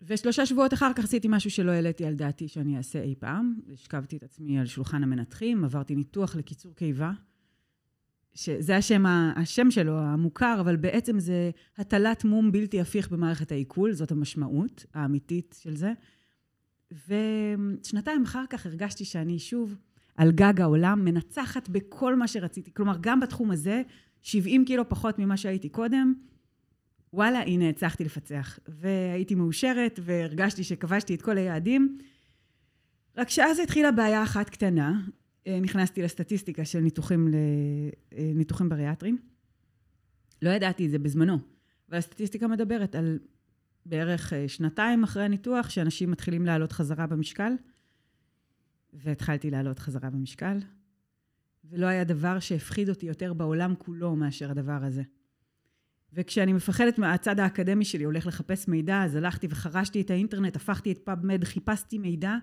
ושלושה 0.02 0.46
שבועות 0.46 0.74
אחר 0.74 0.92
כך 0.96 1.04
עשיתי 1.04 1.28
משהו 1.30 1.50
שלא 1.50 1.70
העליתי 1.70 2.04
על 2.04 2.14
דעתי 2.14 2.48
שאני 2.48 2.76
אעשה 2.76 3.02
אי 3.02 3.14
פעם. 3.18 3.60
השכבתי 3.72 4.16
את 4.16 4.22
עצמי 4.22 4.58
על 4.58 4.66
שולחן 4.66 5.02
המנתחים, 5.02 5.64
עברתי 5.64 5.94
ניתוח 5.94 6.36
לקיצור 6.36 6.74
קיבה, 6.74 7.12
שזה 8.36 8.76
השם, 8.76 9.04
השם 9.36 9.70
שלו, 9.70 9.98
המוכר, 9.98 10.56
אבל 10.60 10.76
בעצם 10.76 11.18
זה 11.18 11.50
הטלת 11.76 12.24
מום 12.24 12.52
בלתי 12.52 12.80
הפיך 12.80 13.08
במערכת 13.10 13.52
העיכול, 13.52 13.92
זאת 13.92 14.10
המשמעות 14.10 14.86
האמיתית 14.94 15.58
של 15.62 15.76
זה. 15.76 15.92
ושנתיים 16.90 18.22
אחר 18.22 18.44
כך 18.50 18.66
הרגשתי 18.66 19.04
שאני 19.04 19.38
שוב 19.38 19.76
על 20.16 20.32
גג 20.32 20.60
העולם, 20.60 21.04
מנצחת 21.04 21.68
בכל 21.68 22.16
מה 22.16 22.28
שרציתי. 22.28 22.74
כלומר, 22.74 22.96
גם 23.00 23.20
בתחום 23.20 23.50
הזה, 23.50 23.82
70 24.22 24.64
קילו 24.64 24.88
פחות 24.88 25.18
ממה 25.18 25.36
שהייתי 25.36 25.68
קודם, 25.68 26.14
וואלה, 27.12 27.42
הנה, 27.42 27.68
הצלחתי 27.68 28.04
לפצח. 28.04 28.58
והייתי 28.68 29.34
מאושרת, 29.34 30.00
והרגשתי 30.02 30.64
שכבשתי 30.64 31.14
את 31.14 31.22
כל 31.22 31.38
היעדים. 31.38 31.98
רק 33.16 33.30
שאז 33.30 33.58
התחילה 33.58 33.92
בעיה 33.92 34.22
אחת 34.22 34.50
קטנה, 34.50 35.00
נכנסתי 35.62 36.02
לסטטיסטיקה 36.02 36.64
של 36.64 36.80
ניתוחים, 36.80 37.28
אה, 38.12 38.32
ניתוחים 38.34 38.68
בריאטריים. 38.68 39.18
לא 40.42 40.50
ידעתי 40.50 40.86
את 40.86 40.90
זה 40.90 40.98
בזמנו, 40.98 41.38
אבל 41.88 41.98
הסטטיסטיקה 41.98 42.46
מדברת 42.46 42.94
על 42.94 43.18
בערך 43.86 44.32
אה, 44.32 44.48
שנתיים 44.48 45.02
אחרי 45.02 45.24
הניתוח, 45.24 45.70
שאנשים 45.70 46.10
מתחילים 46.10 46.46
לעלות 46.46 46.72
חזרה 46.72 47.06
במשקל, 47.06 47.52
והתחלתי 48.92 49.50
לעלות 49.50 49.78
חזרה 49.78 50.10
במשקל, 50.10 50.58
ולא 51.64 51.86
היה 51.86 52.04
דבר 52.04 52.38
שהפחיד 52.38 52.88
אותי 52.88 53.06
יותר 53.06 53.32
בעולם 53.32 53.74
כולו 53.78 54.16
מאשר 54.16 54.50
הדבר 54.50 54.78
הזה. 54.82 55.02
וכשאני 56.12 56.52
מפחדת 56.52 56.98
מהצד 56.98 57.40
האקדמי 57.40 57.84
שלי, 57.84 58.04
הולך 58.04 58.26
לחפש 58.26 58.68
מידע, 58.68 59.02
אז 59.02 59.16
הלכתי 59.16 59.46
וחרשתי 59.50 60.00
את 60.00 60.10
האינטרנט, 60.10 60.56
הפכתי 60.56 60.92
את 60.92 60.98
פאבמד, 60.98 61.44
חיפשתי 61.44 61.98
מידע, 61.98 62.36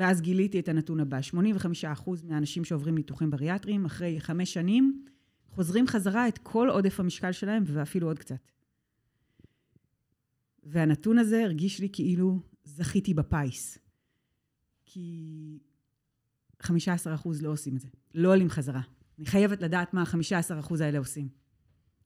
ואז 0.00 0.20
גיליתי 0.20 0.60
את 0.60 0.68
הנתון 0.68 1.00
הבא. 1.00 1.18
85% 1.98 2.10
מהאנשים 2.24 2.64
שעוברים 2.64 2.94
ניתוחים 2.94 3.30
בריאטריים, 3.30 3.84
אחרי 3.84 4.20
חמש 4.20 4.52
שנים, 4.52 5.04
חוזרים 5.48 5.86
חזרה 5.86 6.28
את 6.28 6.38
כל 6.38 6.68
עודף 6.70 7.00
המשקל 7.00 7.32
שלהם, 7.32 7.64
ואפילו 7.66 8.06
עוד 8.06 8.18
קצת. 8.18 8.50
והנתון 10.62 11.18
הזה 11.18 11.44
הרגיש 11.44 11.80
לי 11.80 11.88
כאילו 11.92 12.40
זכיתי 12.64 13.14
בפיס. 13.14 13.78
כי 14.84 15.58
15% 16.62 16.68
לא 17.42 17.48
עושים 17.48 17.76
את 17.76 17.80
זה. 17.80 17.88
לא 18.14 18.32
עולים 18.32 18.50
חזרה. 18.50 18.82
אני 19.18 19.26
חייבת 19.26 19.62
לדעת 19.62 19.94
מה 19.94 20.02
ה-15% 20.02 20.74
האלה 20.80 20.98
עושים. 20.98 21.28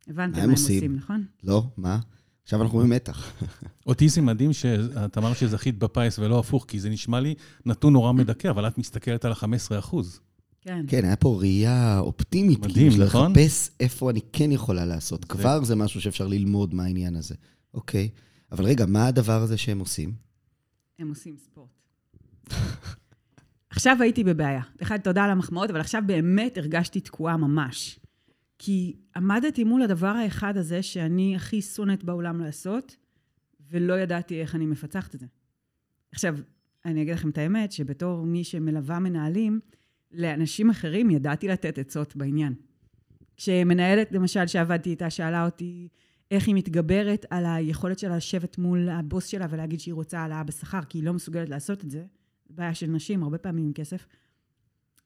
הבנתם 0.06 0.36
מה 0.36 0.42
הם 0.44 0.50
עושים, 0.50 0.96
נכון? 0.96 1.26
לא, 1.42 1.72
מה? 1.76 2.00
עכשיו 2.44 2.62
אנחנו 2.62 2.78
במתח. 2.78 3.32
אותי 3.86 4.08
זה 4.08 4.22
מדהים 4.22 4.52
שאת 4.52 5.18
אמרת 5.18 5.36
שזכית 5.36 5.78
בפיס 5.78 6.18
ולא 6.18 6.38
הפוך, 6.38 6.64
כי 6.68 6.80
זה 6.80 6.90
נשמע 6.90 7.20
לי 7.20 7.34
נתון 7.66 7.92
נורא 7.92 8.12
מדכא, 8.12 8.48
אבל 8.48 8.68
את 8.68 8.78
מסתכלת 8.78 9.24
על 9.24 9.32
ה-15 9.32 9.78
אחוז. 9.78 10.20
כן. 10.60 10.84
כן, 10.88 11.04
היה 11.04 11.16
פה 11.16 11.38
ראייה 11.40 11.98
אופטימית. 11.98 12.58
מדהים, 12.58 12.90
כאילו, 12.90 13.06
נכון? 13.06 13.32
לחפש 13.32 13.70
איפה 13.80 14.10
אני 14.10 14.20
כן 14.32 14.52
יכולה 14.52 14.84
לעשות. 14.84 15.24
כבר 15.24 15.64
זה 15.64 15.76
משהו 15.76 16.00
שאפשר 16.00 16.26
ללמוד 16.26 16.74
מהעניין 16.74 17.16
הזה. 17.16 17.34
אוקיי. 17.74 18.08
אבל 18.52 18.64
רגע, 18.64 18.86
מה 18.86 19.06
הדבר 19.06 19.42
הזה 19.42 19.56
שהם 19.56 19.78
עושים? 19.78 20.12
הם 20.98 21.08
עושים 21.08 21.36
ספורט. 21.36 21.68
עכשיו 23.70 23.96
הייתי 24.00 24.24
בבעיה. 24.24 24.62
אחד, 24.82 24.98
תודה 24.98 25.24
על 25.24 25.30
המחמאות, 25.30 25.70
אבל 25.70 25.80
עכשיו 25.80 26.02
באמת 26.06 26.58
הרגשתי 26.58 27.00
תקועה 27.00 27.36
ממש. 27.36 28.00
כי 28.58 28.96
עמדתי 29.16 29.64
מול 29.64 29.82
הדבר 29.82 30.06
האחד 30.06 30.56
הזה 30.56 30.82
שאני 30.82 31.36
הכי 31.36 31.62
שונאת 31.62 32.04
בעולם 32.04 32.40
לעשות, 32.40 32.96
ולא 33.70 34.00
ידעתי 34.00 34.40
איך 34.40 34.54
אני 34.54 34.66
מפצחת 34.66 35.14
את 35.14 35.20
זה. 35.20 35.26
עכשיו, 36.12 36.36
אני 36.84 37.02
אגיד 37.02 37.14
לכם 37.14 37.30
את 37.30 37.38
האמת, 37.38 37.72
שבתור 37.72 38.26
מי 38.26 38.44
שמלווה 38.44 38.98
מנהלים, 38.98 39.60
לאנשים 40.12 40.70
אחרים 40.70 41.10
ידעתי 41.10 41.48
לתת 41.48 41.78
עצות 41.78 42.16
בעניין. 42.16 42.54
כשמנהלת, 43.36 44.12
למשל, 44.12 44.46
שעבדתי 44.46 44.90
איתה, 44.90 45.10
שאלה 45.10 45.44
אותי 45.44 45.88
איך 46.30 46.46
היא 46.46 46.54
מתגברת 46.54 47.26
על 47.30 47.44
היכולת 47.46 47.98
שלה 47.98 48.16
לשבת 48.16 48.58
מול 48.58 48.88
הבוס 48.88 49.26
שלה 49.26 49.46
ולהגיד 49.50 49.80
שהיא 49.80 49.94
רוצה 49.94 50.20
העלאה 50.20 50.44
בשכר, 50.44 50.80
כי 50.88 50.98
היא 50.98 51.04
לא 51.04 51.14
מסוגלת 51.14 51.48
לעשות 51.48 51.84
את 51.84 51.90
זה, 51.90 52.04
בעיה 52.50 52.74
של 52.74 52.86
נשים, 52.86 53.22
הרבה 53.22 53.38
פעמים 53.38 53.66
עם 53.66 53.72
כסף. 53.72 54.06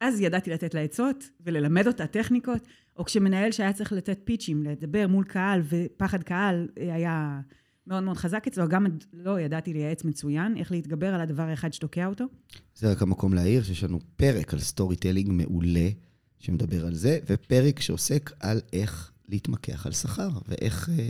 אז 0.00 0.21
ידעתי 0.21 0.50
לתת 0.50 0.75
לה 0.75 0.81
עצות 0.81 1.25
וללמד 1.40 1.87
אותה 1.87 2.07
טכניקות, 2.07 2.62
או 2.97 3.05
כשמנהל 3.05 3.52
שהיה 3.52 3.73
צריך 3.73 3.93
לתת 3.93 4.19
פיצ'ים, 4.25 4.62
לדבר 4.62 5.07
מול 5.07 5.25
קהל, 5.25 5.62
ופחד 5.69 6.23
קהל 6.23 6.69
היה 6.76 7.40
מאוד 7.87 8.02
מאוד 8.02 8.17
חזק 8.17 8.47
אצלו, 8.47 8.69
גם 8.69 8.87
לו 9.12 9.40
ידעתי 9.40 9.73
לייעץ 9.73 10.05
מצוין, 10.05 10.57
איך 10.57 10.73
להתגבר 10.73 11.14
על 11.14 11.21
הדבר 11.21 11.43
האחד 11.43 11.73
שתוקע 11.73 12.07
אותו. 12.07 12.25
זה 12.75 12.90
רק 12.90 13.02
המקום 13.02 13.35
להעיר 13.35 13.62
שיש 13.62 13.85
לנו 13.85 13.99
פרק 14.17 14.52
על 14.55 14.61
storytelling 14.61 15.33
מעולה, 15.33 15.88
שמדבר 16.38 16.87
על 16.87 16.95
זה, 16.95 17.19
ופרק 17.26 17.81
שעוסק 17.81 18.31
על 18.40 18.61
איך 18.73 19.12
להתמקח 19.28 19.87
על 19.87 19.93
שכר, 19.93 20.28
ואיך 20.49 20.88
אה, 20.88 21.09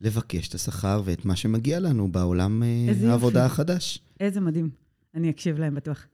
לבקש 0.00 0.48
את 0.48 0.54
השכר 0.54 1.02
ואת 1.04 1.24
מה 1.24 1.36
שמגיע 1.36 1.80
לנו 1.80 2.12
בעולם 2.12 2.62
אה, 2.62 3.08
העבודה 3.10 3.46
החדש. 3.46 3.98
איזה 4.20 4.40
מדהים. 4.40 4.70
אני 5.14 5.30
אקשיב 5.30 5.58
להם 5.58 5.74
בטוח. 5.74 6.06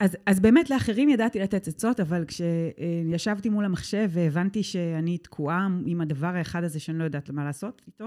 אה, 0.00 0.06
אז, 0.06 0.16
אז 0.26 0.40
באמת 0.40 0.70
לאחרים 0.70 1.08
ידעתי 1.08 1.38
לתת 1.38 1.68
עצות, 1.68 2.00
אבל 2.00 2.24
כשישבתי 2.24 3.48
מול 3.48 3.64
המחשב 3.64 4.10
והבנתי 4.12 4.62
שאני 4.62 5.18
תקועה 5.18 5.68
עם 5.86 6.00
הדבר 6.00 6.26
האחד 6.26 6.64
הזה 6.64 6.80
שאני 6.80 6.98
לא 6.98 7.04
יודעת 7.04 7.30
מה 7.30 7.44
לעשות 7.44 7.82
איתו, 7.86 8.06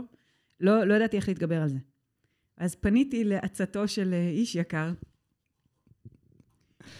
לא, 0.59 0.83
לא 0.83 0.93
ידעתי 0.93 1.17
איך 1.17 1.27
להתגבר 1.27 1.61
על 1.61 1.69
זה. 1.69 1.77
אז 2.57 2.75
פניתי 2.75 3.23
לעצתו 3.23 3.87
של 3.87 4.13
איש 4.13 4.55
יקר, 4.55 4.91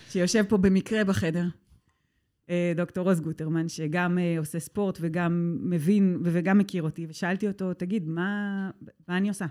שיושב 0.09 0.43
פה 0.49 0.57
במקרה 0.57 1.03
בחדר, 1.03 1.45
דוקטור 2.75 3.03
רוז 3.03 3.21
גוטרמן, 3.21 3.69
שגם 3.69 4.17
עושה 4.37 4.59
ספורט 4.59 4.97
וגם 5.01 5.57
מבין 5.61 6.19
וגם 6.23 6.57
מכיר 6.57 6.83
אותי, 6.83 7.05
ושאלתי 7.09 7.47
אותו, 7.47 7.73
תגיד, 7.73 8.07
מה, 8.07 8.71
מה 9.07 9.17
אני 9.17 9.29
עושה? 9.29 9.45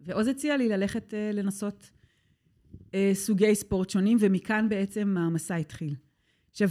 ועוז 0.00 0.26
הציע 0.26 0.56
לי 0.56 0.68
ללכת 0.68 1.14
לנסות 1.32 1.82
אה, 1.82 1.95
סוגי 3.12 3.54
ספורט 3.54 3.90
שונים, 3.90 4.18
ומכאן 4.20 4.68
בעצם 4.68 5.16
המסע 5.18 5.54
התחיל. 5.54 5.94
עכשיו, 6.50 6.68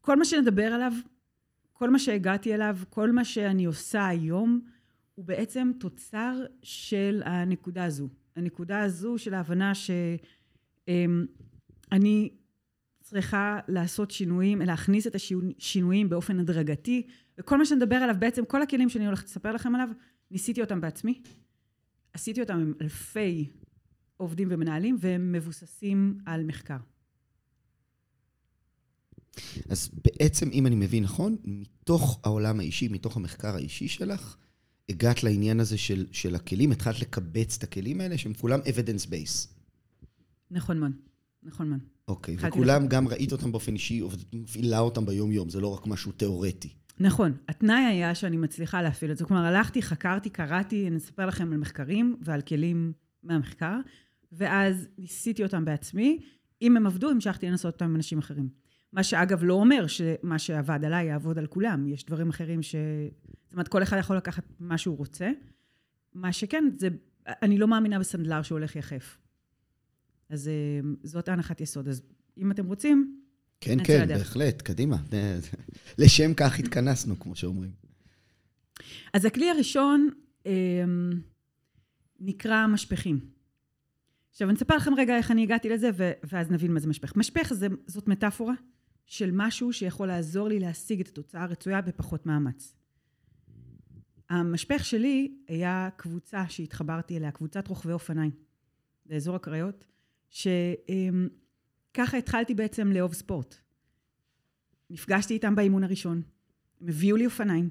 כל 0.00 0.16
מה 0.16 0.24
שנדבר 0.24 0.66
עליו, 0.66 0.92
כל 1.72 1.90
מה 1.90 1.98
שהגעתי 1.98 2.54
אליו, 2.54 2.78
כל 2.90 3.12
מה 3.12 3.24
שאני 3.24 3.64
עושה 3.64 4.06
היום, 4.06 4.60
הוא 5.14 5.24
בעצם 5.24 5.70
תוצר 5.80 6.36
של 6.62 7.22
הנקודה 7.24 7.84
הזו. 7.84 8.08
הנקודה 8.36 8.80
הזו 8.80 9.18
של 9.18 9.34
ההבנה 9.34 9.72
שאני 9.74 10.18
צריכה 13.00 13.60
לעשות 13.68 14.10
שינויים, 14.10 14.58
להכניס 14.60 15.06
את 15.06 15.14
השינויים 15.14 16.08
באופן 16.08 16.40
הדרגתי, 16.40 17.06
וכל 17.38 17.58
מה 17.58 17.64
שנדבר 17.64 17.96
עליו, 17.96 18.16
בעצם 18.18 18.44
כל 18.44 18.62
הכלים 18.62 18.88
שאני 18.88 19.06
הולכת 19.06 19.24
לספר 19.24 19.52
לכם 19.52 19.74
עליו, 19.74 19.88
ניסיתי 20.30 20.60
אותם 20.60 20.80
בעצמי. 20.80 21.22
עשיתי 22.12 22.40
אותם 22.40 22.58
עם 22.58 22.72
אלפי 22.80 23.50
עובדים 24.20 24.48
ומנהלים, 24.50 24.96
והם 25.00 25.32
מבוססים 25.32 26.18
על 26.26 26.44
מחקר. 26.44 26.76
אז 29.68 29.90
בעצם, 30.04 30.50
אם 30.52 30.66
אני 30.66 30.76
מבין 30.76 31.02
נכון, 31.02 31.36
מתוך 31.44 32.20
העולם 32.24 32.60
האישי, 32.60 32.88
מתוך 32.88 33.16
המחקר 33.16 33.54
האישי 33.54 33.88
שלך, 33.88 34.36
הגעת 34.88 35.22
לעניין 35.22 35.60
הזה 35.60 35.78
של, 35.78 36.06
של 36.12 36.34
הכלים, 36.34 36.72
התחלת 36.72 37.00
לקבץ 37.00 37.56
את 37.56 37.62
הכלים 37.62 38.00
האלה, 38.00 38.18
שהם 38.18 38.34
כולם 38.34 38.60
evidence 38.60 39.06
base. 39.06 39.48
נכון 40.50 40.80
מאוד, 40.80 40.92
נכון 41.42 41.68
מאוד. 41.68 41.80
אוקיי, 42.08 42.36
וכולם 42.38 42.84
לך... 42.84 42.90
גם 42.90 43.08
ראית 43.08 43.32
אותם 43.32 43.52
באופן 43.52 43.72
אישי, 43.72 44.02
ומפעילה 44.32 44.78
אותם 44.78 45.06
ביום-יום, 45.06 45.48
זה 45.48 45.60
לא 45.60 45.74
רק 45.74 45.86
משהו 45.86 46.12
תיאורטי. 46.12 46.68
נכון. 47.00 47.32
התנאי 47.48 47.84
היה 47.84 48.14
שאני 48.14 48.36
מצליחה 48.36 48.82
להפעיל 48.82 49.12
את 49.12 49.18
זה. 49.18 49.24
כלומר, 49.24 49.44
הלכתי, 49.44 49.82
חקרתי, 49.82 50.30
קראתי, 50.30 50.88
אני 50.88 50.96
אספר 50.96 51.26
לכם 51.26 51.52
על 51.52 51.58
מחקרים 51.58 52.16
ועל 52.22 52.40
כלים 52.40 52.92
מהמחקר, 53.22 53.80
ואז 54.32 54.88
ניסיתי 54.98 55.42
אותם 55.42 55.64
בעצמי. 55.64 56.20
אם 56.62 56.76
הם 56.76 56.86
עבדו, 56.86 57.10
המשכתי 57.10 57.46
לנסות 57.46 57.74
אותם 57.74 57.84
עם 57.84 57.96
אנשים 57.96 58.18
אחרים. 58.18 58.48
מה 58.92 59.02
שאגב 59.02 59.44
לא 59.44 59.54
אומר 59.54 59.86
שמה 59.86 60.38
שעבד 60.38 60.84
עליי 60.84 61.06
יעבוד 61.06 61.38
על 61.38 61.46
כולם. 61.46 61.88
יש 61.88 62.04
דברים 62.04 62.28
אחרים 62.28 62.62
ש... 62.62 62.74
זאת 63.44 63.52
אומרת, 63.52 63.68
כל 63.68 63.82
אחד 63.82 63.96
יכול 63.98 64.16
לקחת 64.16 64.44
מה 64.60 64.78
שהוא 64.78 64.96
רוצה. 64.96 65.30
מה 66.14 66.32
שכן, 66.32 66.64
זה... 66.78 66.88
אני 67.26 67.58
לא 67.58 67.68
מאמינה 67.68 67.98
בסנדלר 67.98 68.42
שהולך 68.42 68.76
יחף. 68.76 69.18
אז 70.28 70.48
אה, 70.48 70.80
זאת 71.02 71.28
הנחת 71.28 71.60
יסוד. 71.60 71.88
אז 71.88 72.02
אם 72.38 72.50
אתם 72.50 72.66
רוצים, 72.66 73.20
כן, 73.60 73.78
כן, 73.84 74.02
לדרך. 74.02 74.18
בהחלט, 74.18 74.62
קדימה. 74.62 74.96
לשם 75.98 76.34
כך 76.34 76.58
התכנסנו, 76.58 77.20
כמו 77.20 77.36
שאומרים. 77.36 77.70
אז 79.12 79.24
הכלי 79.24 79.50
הראשון 79.50 80.08
אה, 80.46 80.52
נקרא 82.20 82.66
משפכים. 82.66 83.20
עכשיו, 84.30 84.48
אני 84.48 84.56
אספר 84.56 84.76
לכם 84.76 84.94
רגע 84.96 85.16
איך 85.16 85.30
אני 85.30 85.42
הגעתי 85.42 85.68
לזה, 85.68 85.90
ואז 86.22 86.50
נבין 86.50 86.74
מה 86.74 86.80
זה 86.80 86.88
משפך. 86.88 87.16
משפך 87.16 87.52
זה, 87.52 87.66
זאת 87.86 88.08
מטאפורה 88.08 88.54
של 89.06 89.30
משהו 89.32 89.72
שיכול 89.72 90.08
לעזור 90.08 90.48
לי 90.48 90.60
להשיג 90.60 91.00
את 91.00 91.08
התוצאה 91.08 91.42
הרצויה 91.42 91.80
בפחות 91.80 92.26
מאמץ. 92.26 92.76
המשפך 94.30 94.84
שלי 94.84 95.34
היה 95.48 95.88
קבוצה 95.96 96.44
שהתחברתי 96.48 97.16
אליה, 97.16 97.30
קבוצת 97.30 97.68
רוכבי 97.68 97.92
אופניים, 97.92 98.30
באזור 99.06 99.36
הקריות, 99.36 99.86
שככה 100.30 102.16
התחלתי 102.18 102.54
בעצם 102.54 102.92
לאהוב 102.92 103.14
ספורט. 103.14 103.56
נפגשתי 104.90 105.34
איתם 105.34 105.54
באימון 105.54 105.84
הראשון, 105.84 106.22
הם 106.80 106.88
הביאו 106.88 107.16
לי 107.16 107.26
אופניים, 107.26 107.68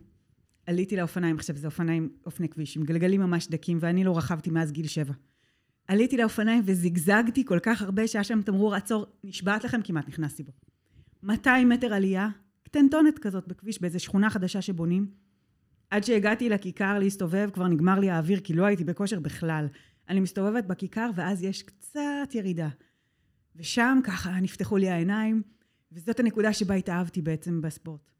עליתי 0.66 0.96
לאופניים, 0.96 1.36
עכשיו 1.36 1.56
זה 1.56 1.68
אופניים, 1.68 2.10
אופני 2.25 2.50
כביש, 2.50 2.78
עם 2.78 2.84
גלגלים 2.84 3.22
ממש 3.22 3.48
דקים, 3.48 3.78
ואני 3.82 4.04
לא 4.04 4.18
רכבתי 4.18 4.50
מאז 4.50 4.72
גיל 4.72 4.88
שבע. 4.88 5.13
עליתי 5.89 6.17
לאופניים 6.17 6.62
וזיגזגתי 6.65 7.46
כל 7.46 7.60
כך 7.63 7.81
הרבה 7.81 8.08
שהיה 8.08 8.24
שם 8.24 8.41
תמרור 8.41 8.75
עצור, 8.75 9.05
נשבעת 9.24 9.63
לכם, 9.63 9.81
כמעט 9.81 10.08
נכנסתי 10.08 10.43
בו. 10.43 10.51
200 11.24 11.69
מטר 11.69 11.93
עלייה, 11.93 12.29
קטנטונת 12.63 13.19
כזאת 13.19 13.48
בכביש, 13.48 13.81
באיזו 13.81 14.00
שכונה 14.00 14.29
חדשה 14.29 14.62
שבונים. 14.62 15.12
עד 15.89 16.03
שהגעתי 16.03 16.50
לכיכר 16.50 17.00
להסתובב, 17.00 17.50
כבר 17.53 17.67
נגמר 17.67 18.00
לי 18.00 18.10
האוויר, 18.10 18.39
כי 18.39 18.53
לא 18.53 18.65
הייתי 18.65 18.84
בכושר 18.84 19.19
בכלל. 19.19 19.67
אני 20.10 20.19
מסתובבת 20.19 20.65
בכיכר, 20.65 21.10
ואז 21.15 21.43
יש 21.43 21.63
קצת 21.63 22.29
ירידה. 22.34 22.69
ושם 23.55 24.00
ככה 24.03 24.39
נפתחו 24.39 24.77
לי 24.77 24.89
העיניים, 24.89 25.41
וזאת 25.91 26.19
הנקודה 26.19 26.53
שבה 26.53 26.75
התאהבתי 26.75 27.22
בעצם 27.22 27.62
בספורט. 27.62 28.12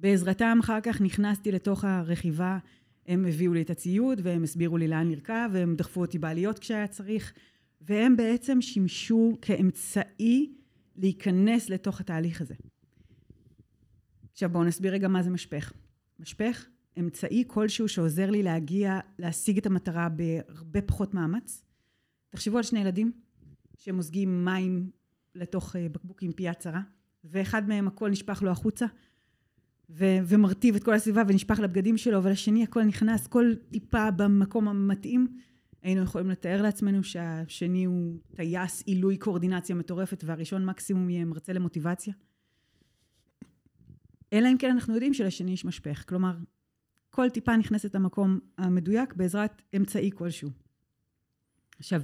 בעזרתם 0.00 0.58
אחר 0.60 0.80
כך 0.80 1.00
נכנסתי 1.00 1.52
לתוך 1.52 1.84
הרכיבה, 1.84 2.58
הם 3.06 3.24
הביאו 3.24 3.54
לי 3.54 3.62
את 3.62 3.70
הציוד 3.70 4.20
והם 4.22 4.42
הסבירו 4.42 4.76
לי 4.76 4.88
לאן 4.88 5.10
לרכב 5.10 5.50
והם 5.52 5.76
דחפו 5.76 6.00
אותי 6.00 6.18
בעליות 6.18 6.58
כשהיה 6.58 6.86
צריך 6.86 7.32
והם 7.80 8.16
בעצם 8.16 8.60
שימשו 8.60 9.38
כאמצעי 9.42 10.54
להיכנס 10.96 11.70
לתוך 11.70 12.00
התהליך 12.00 12.40
הזה. 12.40 12.54
עכשיו 14.32 14.50
בואו 14.50 14.64
נסביר 14.64 14.92
רגע 14.92 15.08
מה 15.08 15.22
זה 15.22 15.30
משפך. 15.30 15.72
משפך, 16.18 16.66
אמצעי 16.98 17.44
כלשהו 17.46 17.88
שעוזר 17.88 18.30
לי 18.30 18.42
להגיע, 18.42 19.00
להשיג 19.18 19.58
את 19.58 19.66
המטרה 19.66 20.08
בהרבה 20.08 20.82
פחות 20.82 21.14
מאמץ. 21.14 21.62
תחשבו 22.30 22.56
על 22.56 22.62
שני 22.62 22.80
ילדים 22.80 23.12
שמוזגים 23.78 24.44
מים 24.44 24.90
לתוך 25.34 25.76
אה, 25.76 25.88
בקבוק 25.88 26.22
עם 26.22 26.32
פייה 26.32 26.54
צרה, 26.54 26.80
ואחד 27.24 27.68
מהם 27.68 27.88
הכל 27.88 28.10
נשפך 28.10 28.42
לו 28.42 28.50
החוצה, 28.50 28.86
ו- 29.90 30.18
ומרטיב 30.26 30.74
את 30.74 30.84
כל 30.84 30.94
הסביבה 30.94 31.22
ונשפך 31.28 31.58
לבגדים 31.58 31.96
שלו, 31.96 32.24
ולשני 32.24 32.62
הכל 32.62 32.84
נכנס, 32.84 33.26
כל 33.26 33.52
טיפה 33.70 34.10
במקום 34.10 34.68
המתאים. 34.68 35.38
היינו 35.82 36.02
יכולים 36.02 36.30
לתאר 36.30 36.62
לעצמנו 36.62 37.04
שהשני 37.04 37.84
הוא 37.84 38.16
טייס 38.36 38.82
עילוי 38.86 39.16
קואורדינציה 39.16 39.76
מטורפת, 39.76 40.24
והראשון 40.26 40.64
מקסימום 40.64 41.10
יהיה 41.10 41.24
מרצה 41.24 41.52
למוטיבציה. 41.52 42.14
אלא 44.32 44.48
אם 44.52 44.58
כן 44.58 44.70
אנחנו 44.70 44.94
יודעים 44.94 45.14
שלשני 45.14 45.52
יש 45.52 45.64
משפך. 45.64 46.04
כלומר, 46.08 46.36
כל 47.10 47.30
טיפה 47.30 47.56
נכנסת 47.56 47.94
למקום 47.94 48.38
המדויק 48.58 49.14
בעזרת 49.14 49.62
אמצעי 49.76 50.10
כלשהו. 50.14 50.50
עכשיו, 51.78 52.02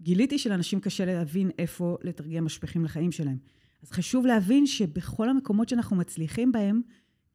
גיליתי 0.00 0.38
שלאנשים 0.38 0.80
קשה 0.80 1.04
להבין 1.04 1.50
איפה 1.58 1.96
לתרגם 2.02 2.44
משפכים 2.44 2.84
לחיים 2.84 3.12
שלהם. 3.12 3.38
אז 3.82 3.90
חשוב 3.90 4.26
להבין 4.26 4.66
שבכל 4.66 5.28
המקומות 5.28 5.68
שאנחנו 5.68 5.96
מצליחים 5.96 6.52
בהם, 6.52 6.82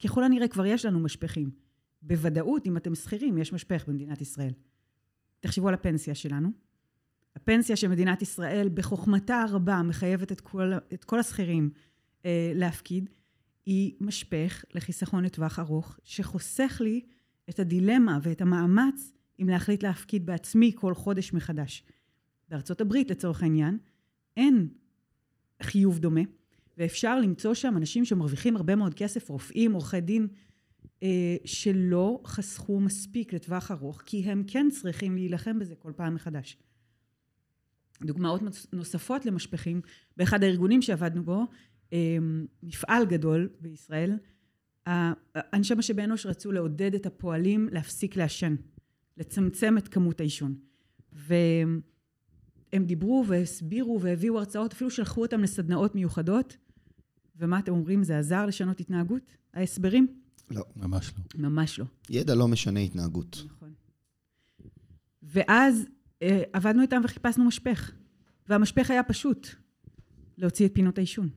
ככל 0.04 0.24
הנראה 0.24 0.48
כבר 0.48 0.66
יש 0.66 0.86
לנו 0.86 1.00
משפכים. 1.00 1.50
בוודאות, 2.02 2.68
אם 2.68 2.78
אתם 2.78 2.96
שכירים, 2.96 3.38
יש 3.38 3.54
משפך 3.54 3.88
במדינת 3.88 4.22
ישראל. 4.22 4.54
תחשבו 5.40 5.68
על 5.68 5.74
הפנסיה 5.74 6.16
שלנו. 6.16 6.50
הפנסיה 7.36 7.76
של 7.76 7.88
מדינת 7.88 8.22
ישראל, 8.22 8.70
בחוכמתה 8.74 9.42
הרבה, 9.42 9.82
מחייבת 9.82 10.32
את 10.32 10.42
כל, 10.42 10.72
את 10.94 11.04
כל 11.04 11.20
השכירים 11.20 11.70
אה, 12.26 12.52
להפקיד, 12.56 13.10
היא 13.66 13.94
משפך 14.02 14.64
לחיסכון 14.74 15.24
לטווח 15.24 15.60
ארוך, 15.60 16.00
שחוסך 16.04 16.82
לי 16.84 17.02
את 17.50 17.60
הדילמה 17.60 18.20
ואת 18.24 18.42
המאמץ 18.42 19.12
אם 19.42 19.50
להחליט 19.50 19.84
להפקיד 19.84 20.26
בעצמי 20.26 20.72
כל 20.76 20.94
חודש 20.94 21.34
מחדש. 21.34 21.84
בארצות 22.50 22.82
הברית, 22.82 23.12
לצורך 23.12 23.44
העניין, 23.44 23.78
אין 24.38 24.70
חיוב 25.64 26.00
דומה. 26.00 26.22
ואפשר 26.80 27.20
למצוא 27.20 27.54
שם 27.54 27.78
אנשים 27.78 28.06
שמרוויחים 28.06 28.56
הרבה 28.56 28.76
מאוד 28.76 28.94
כסף, 28.94 29.30
רופאים, 29.30 29.72
עורכי 29.72 30.02
דין, 30.02 30.28
אה, 31.04 31.36
שלא 31.46 32.22
חסכו 32.26 32.80
מספיק 32.80 33.34
לטווח 33.34 33.72
ארוך, 33.72 34.02
כי 34.06 34.24
הם 34.24 34.44
כן 34.48 34.68
צריכים 34.72 35.16
להילחם 35.16 35.60
בזה 35.60 35.76
כל 35.76 35.92
פעם 35.96 36.16
מחדש. 36.16 36.58
דוגמאות 38.04 38.42
נוספות 38.74 39.26
למשפכים, 39.26 39.82
באחד 40.18 40.44
הארגונים 40.44 40.82
שעבדנו 40.82 41.24
בו, 41.24 41.44
אה, 41.94 42.18
מפעל 42.64 43.06
גדול 43.06 43.50
בישראל, 43.62 44.18
אנשי 45.54 45.74
משאבי 45.76 46.04
אנוש 46.04 46.26
רצו 46.26 46.52
לעודד 46.52 46.96
את 46.96 47.06
הפועלים 47.06 47.70
להפסיק 47.72 48.16
לעשן, 48.16 48.56
לצמצם 49.18 49.78
את 49.78 49.88
כמות 49.88 50.20
העישון. 50.20 50.56
והם 51.12 51.82
דיברו 52.86 53.24
והסבירו 53.28 54.02
והביאו 54.02 54.38
הרצאות, 54.38 54.74
אפילו 54.74 54.90
שלחו 54.90 55.22
אותם 55.22 55.44
לסדנאות 55.44 55.96
מיוחדות, 55.96 56.58
ומה 57.40 57.60
אתם 57.60 57.72
אומרים, 57.72 58.04
זה 58.04 58.20
עזר 58.20 58.46
לשנות 58.46 58.80
התנהגות? 58.80 59.38
ההסברים? 59.54 60.08
לא. 60.52 60.64
ממש 60.76 61.14
לא. 61.18 61.50
ממש 61.50 61.80
לא. 61.80 61.86
ידע 62.10 62.36
לא 62.36 62.48
משנה 62.48 62.80
התנהגות. 62.80 63.44
נכון. 63.46 63.74
ואז 65.24 65.86
אה, 66.22 66.44
עבדנו 66.54 66.82
איתם 66.82 67.02
וחיפשנו 67.04 67.46
משפך. 67.46 67.92
והמשפך 68.50 68.92
היה 68.92 69.04
פשוט, 69.04 69.48
להוציא 70.38 70.66
את 70.66 70.72
פינות 70.74 70.98
העישון. 70.98 71.30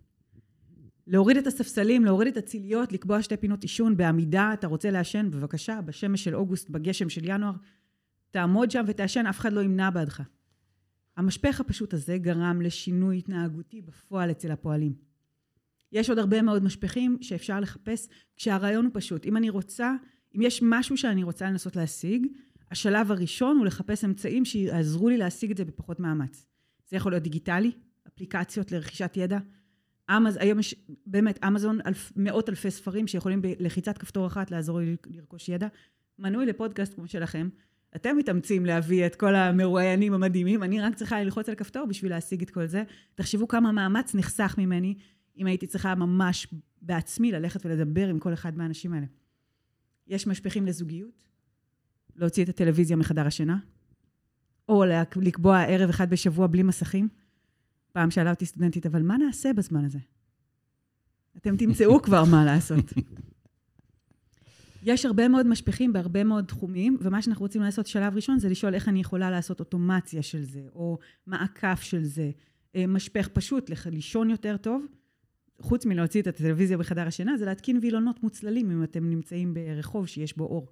להוריד 1.07 1.37
את 1.37 1.47
הספסלים, 1.47 2.05
להוריד 2.05 2.29
את 2.29 2.37
הציליות, 2.37 2.93
לקבוע 2.93 3.23
שתי 3.23 3.37
פינות 3.37 3.63
עישון 3.63 3.97
בעמידה, 3.97 4.51
אתה 4.53 4.67
רוצה 4.67 4.91
לעשן, 4.91 5.31
בבקשה, 5.31 5.81
בשמש 5.81 6.25
של 6.25 6.35
אוגוסט, 6.35 6.71
בגשם 6.71 7.09
של 7.09 7.23
ינואר, 7.25 7.53
תעמוד 8.31 8.71
שם 8.71 8.85
ותעשן, 8.87 9.27
אף 9.27 9.39
אחד 9.39 9.53
לא 9.53 9.61
ימנע 9.61 9.91
בעדך. 9.91 10.23
המשפך 11.17 11.61
הפשוט 11.61 11.95
הזה 11.95 12.19
גרם 12.19 12.63
לשינוי 12.63 13.19
התנהגותי 13.19 13.81
בפועל 13.81 14.31
אצל 14.31 14.51
הפועלים. 14.51 15.12
יש 15.93 16.09
עוד 16.09 16.19
הרבה 16.19 16.43
מאוד 16.43 16.65
משפכים 16.65 17.19
שאפשר 17.21 17.61
לחפש, 17.61 18.09
כשהרעיון 18.37 18.85
הוא 18.85 18.93
פשוט. 18.95 19.27
אם 19.27 19.37
אני 19.37 19.51
רוצה, 19.51 19.95
אם 20.37 20.43
יש 20.43 20.61
משהו 20.63 20.97
שאני 20.97 21.23
רוצה 21.23 21.47
לנסות 21.47 21.77
להשיג, 21.77 22.27
השלב 22.71 23.11
הראשון 23.11 23.57
הוא 23.57 23.67
לחפש 23.67 24.05
אמצעים 24.05 24.45
שיעזרו 24.45 25.09
לי 25.09 25.17
להשיג 25.17 25.51
את 25.51 25.57
זה 25.57 25.65
בפחות 25.65 26.01
מאמץ. 26.01 26.47
זה 26.89 26.97
יכול 26.97 27.13
להיות 27.13 27.23
דיגיטלי, 27.23 27.71
אפליקציות 28.09 28.73
לרכישת 28.73 29.13
ידע. 29.17 29.39
אמז, 30.11 30.37
היום 30.37 30.59
יש 30.59 30.75
באמת 31.07 31.45
אמזון, 31.45 31.79
אלף, 31.87 32.13
מאות 32.17 32.49
אלפי 32.49 32.71
ספרים 32.71 33.07
שיכולים 33.07 33.43
בלחיצת 33.43 33.99
כפתור 33.99 34.27
אחת 34.27 34.51
לעזור 34.51 34.81
לי 34.81 34.97
לרכוש 35.07 35.49
ידע. 35.49 35.69
מנוי 36.19 36.47
לפודקאסט 36.47 36.95
כמו 36.95 37.09
שלכם. 37.09 37.49
אתם 37.97 38.17
מתאמצים 38.17 38.67
להביא 38.67 39.07
את 39.07 39.17
כל 39.17 39.35
המרואיינים 39.35 40.15
המדהימים, 40.15 40.63
אני 40.63 40.81
רק 40.81 40.95
צריכה 40.95 41.23
ללחוץ 41.23 41.49
על 41.49 41.55
כפתור 41.55 41.87
בשביל 41.87 42.11
להשיג 42.11 42.43
את 42.43 42.51
כל 42.51 42.67
זה. 42.67 42.83
תחשבו 43.15 43.49
כמה 43.49 43.73
מאמץ 43.73 44.15
נחסך 44.15 44.55
ממני 44.59 44.95
אם 45.37 45.47
הייתי 45.47 45.67
צריכה 45.67 45.95
ממש 45.95 46.47
בעצמי 46.83 47.33
ללכת 47.33 47.67
ולדבר 47.67 48.09
עם 48.09 48.19
כל 48.19 48.33
אחד 48.33 48.57
מהאנשים 48.57 48.93
האלה. 48.93 49.07
יש 50.07 50.27
משפכים 50.27 50.67
לזוגיות, 50.67 51.25
להוציא 52.17 52.45
את 52.45 52.49
הטלוויזיה 52.49 52.97
מחדר 52.97 53.27
השינה, 53.27 53.59
או 54.69 54.85
לקבוע 55.17 55.63
ערב 55.63 55.89
אחד 55.89 56.11
בשבוע 56.11 56.47
בלי 56.47 56.63
מסכים. 56.63 57.09
פעם 57.93 58.11
שאלה 58.11 58.31
אותי 58.31 58.47
סטודנטית, 58.47 58.87
אבל 58.87 59.03
מה 59.03 59.17
נעשה 59.17 59.53
בזמן 59.53 59.85
הזה? 59.85 59.99
אתם 61.37 61.57
תמצאו 61.57 62.03
כבר 62.03 62.25
מה 62.25 62.45
לעשות. 62.45 62.85
יש 64.83 65.07
הרבה 65.07 65.29
מאוד 65.29 65.47
משפכים 65.47 65.93
בהרבה 65.93 66.25
מאוד 66.25 66.45
תחומים, 66.45 66.97
ומה 67.01 67.23
שאנחנו 67.23 67.43
רוצים 67.43 67.63
לעשות 67.63 67.87
שלב 67.87 68.15
ראשון 68.15 68.39
זה 68.39 68.49
לשאול 68.49 68.75
איך 68.75 68.89
אני 68.89 69.01
יכולה 69.01 69.31
לעשות 69.31 69.61
אוטומציה 69.61 70.23
של 70.23 70.43
זה, 70.43 70.63
או 70.75 70.99
מעקף 71.27 71.81
של 71.83 72.05
זה. 72.05 72.31
אה, 72.77 72.87
משפך 72.87 73.29
פשוט, 73.29 73.71
לישון 73.87 74.31
יותר 74.31 74.57
טוב, 74.57 74.87
חוץ 75.63 75.87
מלהוציא 75.87 76.23
את 76.23 76.27
הטלוויזיה 76.27 76.79
בחדר 76.79 77.07
השינה, 77.07 77.37
זה 77.37 77.45
להתקין 77.45 77.79
וילונות 77.83 78.23
מוצללים 78.23 78.71
אם 78.71 78.83
אתם 78.83 79.11
נמצאים 79.11 79.55
ברחוב 79.55 80.07
שיש 80.07 80.37
בו 80.37 80.45
אור. 80.45 80.67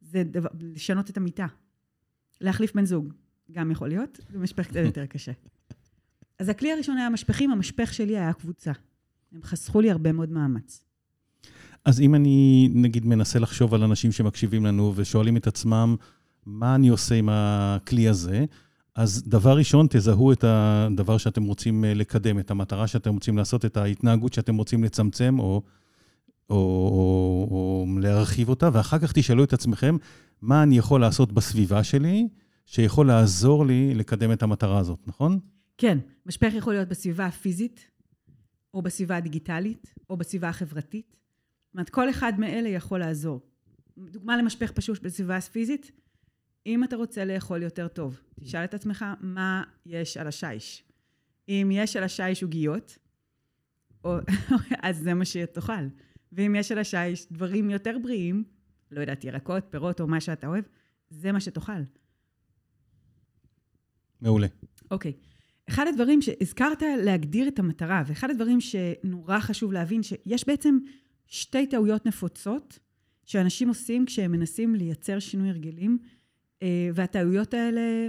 זה 0.00 0.24
דבר, 0.24 0.48
לשנות 0.60 1.10
את 1.10 1.16
המיטה. 1.16 1.46
להחליף 2.40 2.74
בן 2.74 2.84
זוג, 2.84 3.12
גם 3.52 3.70
יכול 3.70 3.88
להיות, 3.88 4.20
זה 4.32 4.38
משפך 4.38 4.66
קצת 4.66 4.80
יותר 4.84 5.06
קשה. 5.06 5.32
אז 6.40 6.48
הכלי 6.48 6.72
הראשון 6.72 6.96
היה 6.96 7.10
משפכים, 7.10 7.50
המשפך 7.50 7.94
שלי 7.94 8.18
היה 8.18 8.32
קבוצה. 8.32 8.72
הם 9.32 9.42
חסכו 9.42 9.80
לי 9.80 9.90
הרבה 9.90 10.12
מאוד 10.12 10.30
מאמץ. 10.30 10.84
אז 11.84 12.00
אם 12.00 12.14
אני, 12.14 12.68
נגיד, 12.74 13.06
מנסה 13.06 13.38
לחשוב 13.38 13.74
על 13.74 13.82
אנשים 13.82 14.12
שמקשיבים 14.12 14.66
לנו 14.66 14.92
ושואלים 14.96 15.36
את 15.36 15.46
עצמם, 15.46 15.96
מה 16.46 16.74
אני 16.74 16.88
עושה 16.88 17.14
עם 17.14 17.28
הכלי 17.32 18.08
הזה? 18.08 18.44
אז 18.98 19.22
דבר 19.26 19.56
ראשון, 19.56 19.86
תזהו 19.90 20.32
את 20.32 20.44
הדבר 20.44 21.18
שאתם 21.18 21.44
רוצים 21.44 21.84
אה, 21.84 21.94
לקדם, 21.94 22.38
את 22.38 22.50
המטרה 22.50 22.86
שאתם 22.86 23.14
רוצים 23.14 23.38
לעשות, 23.38 23.64
את 23.64 23.76
ההתנהגות 23.76 24.32
שאתם 24.32 24.56
רוצים 24.56 24.84
לצמצם 24.84 25.38
או, 25.38 25.62
או, 26.50 26.56
או, 26.56 27.48
או 27.50 27.86
להרחיב 28.00 28.48
אותה, 28.48 28.70
ואחר 28.72 28.98
כך 28.98 29.12
תשאלו 29.12 29.44
את 29.44 29.52
עצמכם, 29.52 29.96
מה 30.42 30.62
אני 30.62 30.78
יכול 30.78 31.00
לעשות 31.00 31.32
בסביבה 31.32 31.84
שלי 31.84 32.28
שיכול 32.66 33.06
לעזור 33.06 33.66
לי 33.66 33.94
לקדם 33.94 34.32
את 34.32 34.42
המטרה 34.42 34.78
הזאת, 34.78 34.98
נכון? 35.06 35.38
כן, 35.76 35.98
משפך 36.26 36.52
יכול 36.54 36.72
להיות 36.72 36.88
בסביבה 36.88 37.26
הפיזית, 37.26 37.90
או 38.74 38.82
בסביבה 38.82 39.16
הדיגיטלית, 39.16 39.94
או 40.10 40.16
בסביבה 40.16 40.48
החברתית. 40.48 41.16
זאת 41.66 41.74
אומרת, 41.74 41.90
כל 41.90 42.10
אחד 42.10 42.32
מאלה 42.38 42.68
יכול 42.68 43.00
לעזור. 43.00 43.40
דוגמה 43.98 44.36
למשפך 44.36 44.72
פשוט 44.72 45.02
בסביבה 45.02 45.40
פיזית, 45.40 45.92
אם 46.66 46.84
אתה 46.84 46.96
רוצה 46.96 47.24
לאכול 47.24 47.62
יותר 47.62 47.88
טוב, 47.88 48.20
תשאל 48.40 48.64
את 48.64 48.74
עצמך 48.74 49.04
מה 49.20 49.62
יש 49.86 50.16
על 50.16 50.26
השיש. 50.26 50.84
אם 51.48 51.70
יש 51.72 51.96
על 51.96 52.04
השיש 52.04 52.42
עוגיות, 52.42 52.98
אז 54.82 54.98
זה 54.98 55.14
מה 55.14 55.24
שתאכל. 55.24 55.72
ואם 56.32 56.54
יש 56.54 56.72
על 56.72 56.78
השיש 56.78 57.26
דברים 57.32 57.70
יותר 57.70 57.96
בריאים, 58.02 58.44
לא 58.90 59.00
יודעת, 59.00 59.24
ירקות, 59.24 59.64
פירות 59.70 60.00
או 60.00 60.06
מה 60.06 60.20
שאתה 60.20 60.46
אוהב, 60.46 60.64
זה 61.10 61.32
מה 61.32 61.40
שתאכל. 61.40 61.82
מעולה. 64.20 64.46
אוקיי. 64.90 65.12
אחד 65.68 65.86
הדברים 65.86 66.22
שהזכרת 66.22 66.82
להגדיר 67.04 67.48
את 67.48 67.58
המטרה, 67.58 68.02
ואחד 68.06 68.30
הדברים 68.30 68.60
שנורא 68.60 69.40
חשוב 69.40 69.72
להבין, 69.72 70.02
שיש 70.02 70.46
בעצם 70.46 70.78
שתי 71.26 71.66
טעויות 71.66 72.06
נפוצות 72.06 72.78
שאנשים 73.24 73.68
עושים 73.68 74.06
כשהם 74.06 74.32
מנסים 74.32 74.74
לייצר 74.74 75.18
שינוי 75.18 75.48
הרגלים, 75.48 75.98
והטעויות 76.94 77.54
האלה, 77.54 78.08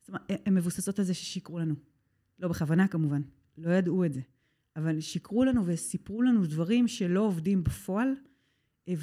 זאת 0.00 0.08
אומרת, 0.08 0.42
הן 0.46 0.54
מבוססות 0.54 0.98
על 0.98 1.04
זה 1.04 1.14
ששיקרו 1.14 1.58
לנו. 1.58 1.74
לא 2.38 2.48
בכוונה 2.48 2.88
כמובן, 2.88 3.22
לא 3.58 3.70
ידעו 3.70 4.04
את 4.04 4.12
זה. 4.12 4.20
אבל 4.76 5.00
שיקרו 5.00 5.44
לנו 5.44 5.66
וסיפרו 5.66 6.22
לנו 6.22 6.46
דברים 6.46 6.88
שלא 6.88 7.20
עובדים 7.20 7.64
בפועל, 7.64 8.08
אה, 8.88 8.94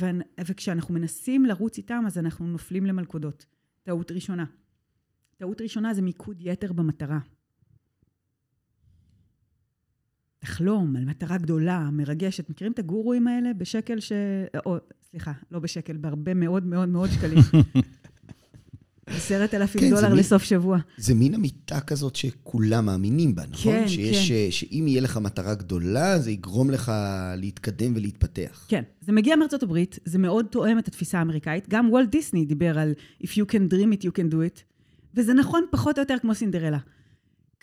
וכשאנחנו 0.45 0.93
מנסים 0.93 1.45
לרוץ 1.45 1.77
איתם, 1.77 2.03
אז 2.07 2.17
אנחנו 2.17 2.47
נופלים 2.47 2.85
למלכודות. 2.85 3.45
טעות 3.83 4.11
ראשונה. 4.11 4.45
טעות 5.37 5.61
ראשונה 5.61 5.93
זה 5.93 6.01
מיקוד 6.01 6.37
יתר 6.39 6.73
במטרה. 6.73 7.19
תחלום 10.39 10.95
על 10.95 11.05
מטרה 11.05 11.37
גדולה, 11.37 11.89
מרגשת. 11.91 12.49
מכירים 12.49 12.73
את 12.73 12.79
הגורואים 12.79 13.27
האלה 13.27 13.53
בשקל 13.53 13.99
ש... 13.99 14.11
או, 14.65 14.77
סליחה, 15.01 15.31
לא 15.51 15.59
בשקל, 15.59 15.97
בהרבה 15.97 16.33
מאוד 16.33 16.65
מאוד 16.65 16.89
מאוד 16.89 17.09
שקלים. 17.09 17.39
עשרת 19.07 19.53
אלפים 19.53 19.81
כן, 19.81 19.89
דולר 19.89 20.13
לסוף 20.13 20.41
מין, 20.41 20.47
שבוע. 20.47 20.77
זה 20.97 21.13
מין 21.13 21.33
אמיתה 21.33 21.79
כזאת 21.79 22.15
שכולם 22.15 22.85
מאמינים 22.85 23.35
בה, 23.35 23.43
נכון? 23.49 23.73
כן, 23.73 23.87
שיש, 23.87 24.31
כן. 24.31 24.51
שאם 24.51 24.85
יהיה 24.87 25.01
לך 25.01 25.17
מטרה 25.17 25.55
גדולה, 25.55 26.19
זה 26.19 26.31
יגרום 26.31 26.69
לך 26.69 26.91
להתקדם 27.37 27.93
ולהתפתח. 27.95 28.65
כן, 28.67 28.83
זה 29.01 29.11
מגיע 29.11 29.35
מארצות 29.35 29.63
הברית, 29.63 29.99
זה 30.05 30.19
מאוד 30.19 30.45
תואם 30.45 30.79
את 30.79 30.87
התפיסה 30.87 31.19
האמריקאית. 31.19 31.69
גם 31.69 31.89
וולט 31.89 32.09
דיסני 32.09 32.45
דיבר 32.45 32.79
על 32.79 32.93
If 33.23 33.27
you 33.27 33.45
can 33.51 33.73
dream 33.73 33.99
it, 33.99 34.03
you 34.03 34.11
can 34.19 34.33
do 34.33 34.35
it. 34.35 34.61
וזה 35.13 35.33
נכון 35.33 35.63
פחות 35.71 35.97
או 35.97 36.01
יותר 36.01 36.15
כמו 36.21 36.35
סינדרלה. 36.35 36.77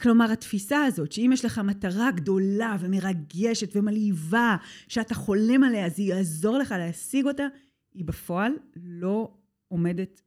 כלומר, 0.01 0.33
התפיסה 0.33 0.85
הזאת, 0.85 1.13
שאם 1.13 1.31
יש 1.35 1.45
לך 1.45 1.59
מטרה 1.59 2.11
גדולה 2.11 2.77
ומרגשת 2.81 3.77
ומלהיבה, 3.77 4.57
שאתה 4.89 5.15
חולם 5.15 5.65
עליה, 5.65 5.89
זה 5.89 6.03
יעזור 6.03 6.59
לך 6.59 6.75
להשיג 6.79 7.27
אותה, 7.27 7.47
היא 7.95 8.05
בפועל 8.05 8.53
לא 8.77 9.33
עומדת 9.71 10.23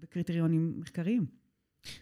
בקריטריונים 0.00 0.74
מחקריים. 0.80 1.26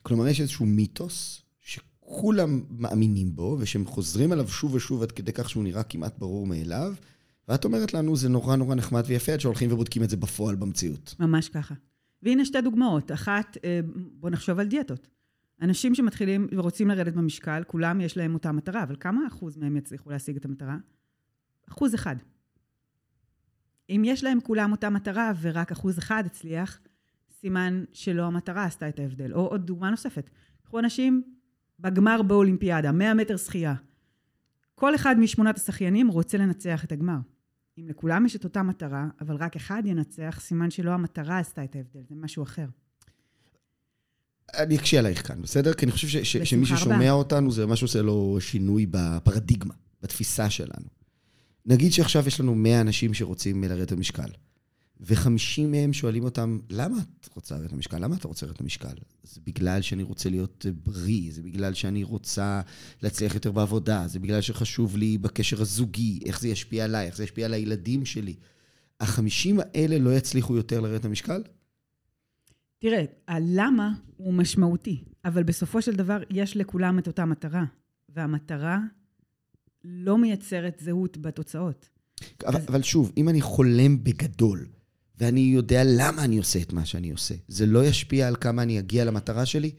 כלומר, 0.03 0.29
יש 0.29 0.41
איזשהו 0.41 0.67
מיתוס 0.67 1.43
שכולם 1.61 2.63
מאמינים 2.71 3.37
בו, 3.37 3.57
ושהם 3.61 3.87
חוזרים 3.87 4.33
עליו 4.33 4.49
שוב 4.49 4.75
ושוב 4.75 5.03
עד 5.03 5.13
כדי 5.13 5.33
כך 5.33 5.51
שהוא 5.51 5.65
נראה 5.65 5.83
כמעט 5.83 6.19
ברור 6.19 6.47
מאליו, 6.47 6.95
ואת 7.49 7.65
אומרת 7.65 7.95
לנו, 7.95 8.17
זה 8.17 8.29
נורא 8.29 8.57
נורא 8.57 8.75
נחמד 8.75 9.03
ויפה 9.07 9.33
עד 9.33 9.41
שהולכים 9.41 9.73
ובודקים 9.73 10.03
את 10.03 10.11
זה 10.11 10.17
בפועל 10.17 10.57
במציאות. 10.57 11.15
ממש 11.21 11.49
ככה. 11.49 11.75
והנה 12.23 12.45
שתי 12.45 12.61
דוגמאות. 12.61 13.13
אחת, 13.13 13.57
אה, 13.65 13.81
בואו 14.21 14.33
נחשוב 14.33 14.59
על 14.59 14.67
דיאטות. 14.67 15.09
אנשים 15.63 15.95
שמתחילים 15.95 16.49
ורוצים 16.53 16.89
לרדת 16.89 17.15
במשקל, 17.15 17.63
כולם 17.67 18.01
יש 18.01 18.17
להם 18.17 18.35
אותה 18.35 18.53
מטרה, 18.53 18.83
אבל 18.83 18.97
כמה 19.01 19.21
אחוז 19.29 19.57
מהם 19.57 19.77
יצליחו 19.77 20.11
להשיג 20.11 20.37
את 20.37 20.45
המטרה? 20.45 20.77
אחוז 21.71 21.95
אחד. 21.95 22.17
אם 23.97 24.03
יש 24.05 24.25
להם 24.25 24.41
כולם 24.41 24.73
אותה 24.73 24.91
מטרה 24.91 25.33
ורק 25.41 25.73
אחוז 25.73 25.99
אחד 25.99 26.23
הצליח, 26.27 26.81
סימן 27.41 27.85
שלא 27.93 28.23
המטרה 28.23 28.65
עשתה 28.65 28.89
את 28.89 28.99
ההבדל. 28.99 29.33
או 29.33 29.47
עוד 29.47 29.67
דוגמה 29.67 29.91
נוספת, 29.91 30.31
קחו 30.65 30.79
אנשים 30.79 31.23
בגמר 31.81 32.23
באולימפיאדה, 32.23 32.93
100 32.93 33.15
מטר 33.15 33.37
שחייה. 33.37 33.75
כל 34.75 34.95
אחד 34.95 35.17
משמונת 35.19 35.57
השחיינים 35.57 36.09
רוצה 36.09 36.39
לנצח 36.39 36.85
את 36.85 36.93
הגמר. 36.93 37.19
אם 37.79 37.89
לכולם 37.89 38.27
יש 38.27 38.37
את 38.37 38.45
אותה 38.45 38.63
מטרה, 38.63 39.07
אבל 39.21 39.37
רק 39.37 39.57
אחד 39.57 39.83
ינצח, 39.87 40.41
סימן 40.41 40.71
שלא 40.71 40.91
המטרה 40.91 41.39
עשתה 41.39 41.65
את 41.65 41.77
ההבדל, 41.77 42.01
זה 42.09 42.15
משהו 42.15 42.43
אחר. 42.43 42.67
אני 44.55 44.77
אקשה 44.77 44.99
עלייך 44.99 45.29
כאן, 45.29 45.43
בסדר? 45.43 45.75
כי 45.75 45.85
אני 45.85 45.93
חושב 45.93 46.09
ש- 46.09 46.17
ש- 46.17 46.37
שמי 46.37 46.67
ששומע 46.67 47.11
אותנו, 47.11 47.51
זה 47.51 47.67
ממש 47.67 47.83
עושה 47.83 48.03
לו 48.03 48.37
שינוי 48.41 48.87
בפרדיגמה, 48.91 49.75
בתפיסה 50.03 50.51
שלנו. 50.51 51.02
נגיד 51.67 51.93
שעכשיו 51.93 52.27
יש 52.27 52.41
לנו 52.41 52.55
100 52.55 52.81
אנשים 52.81 53.15
שרוצים 53.15 53.65
לרדת 53.65 53.93
במשקל, 53.93 54.29
ו-50 55.01 55.67
מהם 55.69 55.93
שואלים 55.93 56.25
אותם, 56.25 56.59
למה 56.71 56.97
את 57.21 57.29
רוצה 57.35 57.55
לרדת 57.55 57.73
במשקל? 57.73 57.99
למה 57.99 58.17
אתה 58.17 58.29
רוצה 58.29 58.47
לרדת 58.47 58.61
במשקל? 58.61 58.95
זה 59.23 59.41
בגלל 59.47 59.83
שאני 59.83 60.03
רוצה 60.03 60.31
להיות 60.31 60.67
בריא, 60.85 61.33
זה 61.33 61.43
בגלל 61.43 61.75
שאני 61.75 62.05
רוצה 62.05 62.61
להצליח 63.03 63.35
יותר 63.35 63.53
בעבודה, 63.53 64.09
זה 64.09 64.19
בגלל 64.19 64.41
שחשוב 64.41 64.97
לי 64.97 65.19
בקשר 65.19 65.61
הזוגי, 65.61 66.21
איך 66.27 66.41
זה 66.41 66.49
ישפיע 66.49 66.85
עליי, 66.85 67.07
איך 67.07 67.17
זה 67.17 67.25
ישפיע 67.25 67.47
על 67.47 67.55
הילדים 67.55 68.05
שלי. 68.05 68.35
החמישים 69.01 69.61
האלה 69.61 69.99
לא 69.99 70.11
יצליחו 70.11 70.57
יותר 70.57 70.81
לרדת 70.81 71.07
במשקל? 71.07 71.43
תראה, 72.79 73.05
הלמה 73.29 73.93
הוא 74.17 74.35
משמעותי, 74.35 75.05
אבל 75.25 75.43
בסופו 75.43 75.83
של 75.83 75.93
דבר 75.95 76.23
יש 76.31 76.57
לכולם 76.57 76.99
את 76.99 77.07
אותה 77.07 77.25
מטרה, 77.25 77.65
והמטרה 78.09 78.79
לא 79.85 80.19
מייצרת 80.19 80.81
זהות 80.85 81.19
בתוצאות. 81.19 81.89
אבל, 82.47 82.57
אז... 82.57 82.69
אבל 82.69 82.83
שוב, 82.83 83.13
אם 83.17 83.29
אני 83.29 83.41
חולם 83.41 84.05
בגדול, 84.05 84.67
ואני 85.19 85.41
יודע 85.41 85.83
למה 85.85 86.25
אני 86.25 86.39
עושה 86.39 86.63
את 86.63 86.73
מה 86.73 86.85
שאני 86.85 87.11
עושה, 87.11 87.35
זה 87.49 87.67
לא 87.67 87.85
ישפיע 87.85 88.29
על 88.29 88.37
כמה 88.37 88.63
אני 88.63 88.79
אגיע 88.79 89.05
למטרה 89.05 89.47
שלי? 89.47 89.71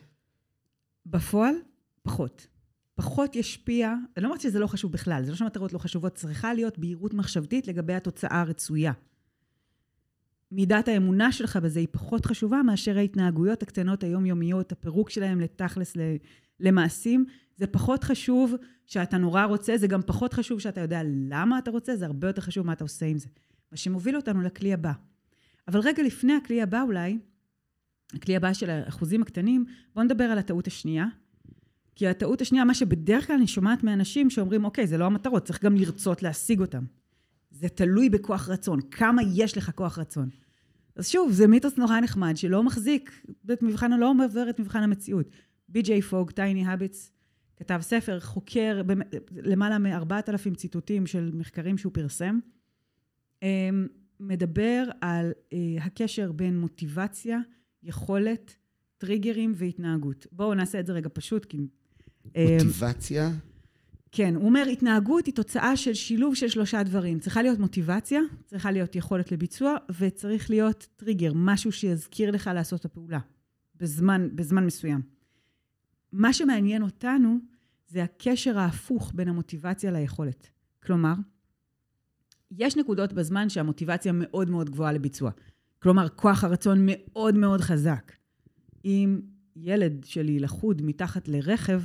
בפועל, 1.06 1.56
פחות. 2.02 2.48
פחות 2.96 3.36
ישפיע, 3.36 3.94
אני 4.18 4.24
לא 4.24 4.28
אומרת 4.28 4.42
שזה 4.42 4.60
לא 4.60 4.68
חשוב 4.68 4.92
בכלל, 4.92 5.24
זה 5.24 5.32
לא 5.32 5.38
שהמטרות 5.38 5.74
לא 5.74 5.80
חשובות, 5.80 6.16
צריכה 6.16 6.54
להיות 6.54 6.80
בהירות 6.80 7.14
מחשבתית 7.14 7.68
לגבי 7.68 7.94
התוצאה 7.94 8.42
הרצויה. 8.42 8.92
מידת 10.52 10.88
האמונה 10.88 11.32
שלך 11.32 11.58
בזה 11.58 11.80
היא 11.80 11.88
פחות 11.92 12.26
חשובה 12.26 12.64
מאשר 12.64 12.98
ההתנהגויות 12.98 13.64
הקטנות 13.64 14.04
היומיומיות, 14.04 14.72
הפירוק 14.72 15.10
שלהם 15.10 15.40
לתכלס 15.40 15.98
למעשים. 16.64 17.26
זה 17.56 17.68
פחות 17.68 18.04
חשוב 18.04 18.56
שאתה 18.86 19.18
נורא 19.18 19.44
רוצה, 19.44 19.78
זה 19.78 19.88
גם 19.88 20.02
פחות 20.06 20.34
חשוב 20.34 20.60
שאתה 20.60 20.82
יודע 20.82 21.02
למה 21.04 21.60
אתה 21.60 21.72
רוצה, 21.72 21.96
זה 21.96 22.06
הרבה 22.06 22.28
יותר 22.28 22.42
חשוב 22.42 22.66
מה 22.66 22.74
אתה 22.74 22.84
עושה 22.84 23.06
עם 23.06 23.18
זה. 23.18 23.28
מה 23.72 23.78
שמוביל 23.78 24.16
אותנו 24.16 24.42
לכלי 24.42 24.74
הבא. 24.74 24.92
אבל 25.68 25.80
רגע 25.80 26.04
לפני 26.04 26.34
הכלי 26.34 26.62
הבא 26.62 26.82
אולי, 26.82 27.18
הכלי 28.14 28.36
הבא 28.36 28.54
של 28.54 28.70
האחוזים 28.70 29.22
הקטנים, 29.22 29.66
בואו 29.94 30.06
נדבר 30.06 30.24
על 30.24 30.38
הטעות 30.38 30.68
השנייה. 30.68 31.06
כי 31.96 32.08
הטעות 32.08 32.42
השנייה, 32.42 32.64
מה 32.64 32.74
שבדרך 32.74 33.28
כלל 33.28 33.36
אני 33.36 33.48
שומעת 33.48 33.84
מאנשים 33.84 34.30
שאומרים, 34.30 34.66
אוקיי, 34.66 34.88
זה 34.88 34.98
לא 34.98 35.06
המטרות, 35.06 35.46
צריך 35.46 35.64
גם 35.64 35.76
לרצות 35.76 36.24
להשיג 36.24 36.60
אותם. 36.60 36.84
זה 37.52 37.70
תלוי 37.70 38.10
בכוח 38.10 38.50
רצון, 38.50 38.82
כמה 38.82 39.22
יש 39.36 39.58
לך 39.58 39.72
כוח 39.76 40.00
רצון. 40.00 40.30
אז 40.96 41.08
שוב, 41.08 41.32
זה 41.32 41.48
מיתוס 41.48 41.78
נורא 41.78 42.00
נחמד 42.00 42.38
שלא 42.38 42.64
מחזיק 42.64 43.22
את 43.54 43.64
מבחן, 43.64 44.00
לא 44.00 44.14
עובר 44.26 44.50
את 44.50 44.60
מבחן 44.60 44.84
המציאות. 44.84 45.30
בי.ג'יי 45.70 46.02
פוג, 46.02 46.32
טייני 46.32 46.68
הביטס, 46.68 47.12
כתב 47.56 47.80
ספר, 47.82 48.20
חוקר 48.20 48.82
למעלה 49.32 49.78
מ-4,000 49.78 50.56
ציטוטים 50.56 51.08
של 51.08 51.32
מחקרים 51.34 51.78
שהוא 51.78 51.94
פרסם, 51.94 52.40
אמ, 53.44 53.88
מדבר 54.20 54.84
על 55.02 55.32
אה, 55.54 55.84
הקשר 55.84 56.32
בין 56.32 56.60
מוטיבציה, 56.60 57.40
יכולת, 57.84 58.56
טריגרים 58.98 59.54
והתנהגות. 59.56 60.28
בואו 60.32 60.54
נעשה 60.54 60.80
את 60.80 60.86
זה 60.86 60.94
רגע 60.94 61.10
פשוט, 61.14 61.46
כי... 61.46 61.58
אמ, 61.58 62.44
מוטיבציה? 62.54 63.32
כן, 64.12 64.36
הוא 64.36 64.46
אומר, 64.46 64.66
התנהגות 64.72 65.26
היא 65.26 65.34
תוצאה 65.34 65.78
של 65.78 65.94
שילוב 65.94 66.36
של 66.36 66.48
שלושה 66.48 66.84
דברים. 66.84 67.20
צריכה 67.20 67.42
להיות 67.42 67.60
מוטיבציה, 67.60 68.20
צריכה 68.46 68.72
להיות 68.72 68.96
יכולת 68.96 69.32
לביצוע, 69.32 69.76
וצריך 70.00 70.50
להיות 70.50 70.88
טריגר, 70.96 71.32
משהו 71.36 71.72
שיזכיר 71.72 72.32
לך 72.32 72.50
לעשות 72.54 72.80
את 72.80 72.86
הפעולה, 72.86 73.20
בזמן, 73.76 74.30
בזמן 74.36 74.66
מסוים. 74.66 75.13
מה 76.14 76.34
שמעניין 76.34 76.84
אותנו 76.84 77.38
זה 77.88 78.04
הקשר 78.04 78.60
ההפוך 78.60 79.12
בין 79.16 79.28
המוטיבציה 79.28 79.92
ליכולת. 79.92 80.50
כלומר, 80.84 81.14
יש 82.52 82.78
נקודות 82.78 83.14
בזמן 83.14 83.50
שהמוטיבציה 83.50 84.12
מאוד 84.16 84.50
מאוד 84.50 84.70
גבוהה 84.70 84.94
לביצוע. 84.94 85.32
כלומר, 85.80 86.10
כוח 86.10 86.44
הרצון 86.44 86.80
מאוד 86.86 87.36
מאוד 87.36 87.62
חזק. 87.62 88.12
אם 88.86 89.22
ילד 89.56 90.04
שלי 90.04 90.40
לחוד 90.40 90.82
מתחת 90.82 91.28
לרכב, 91.28 91.82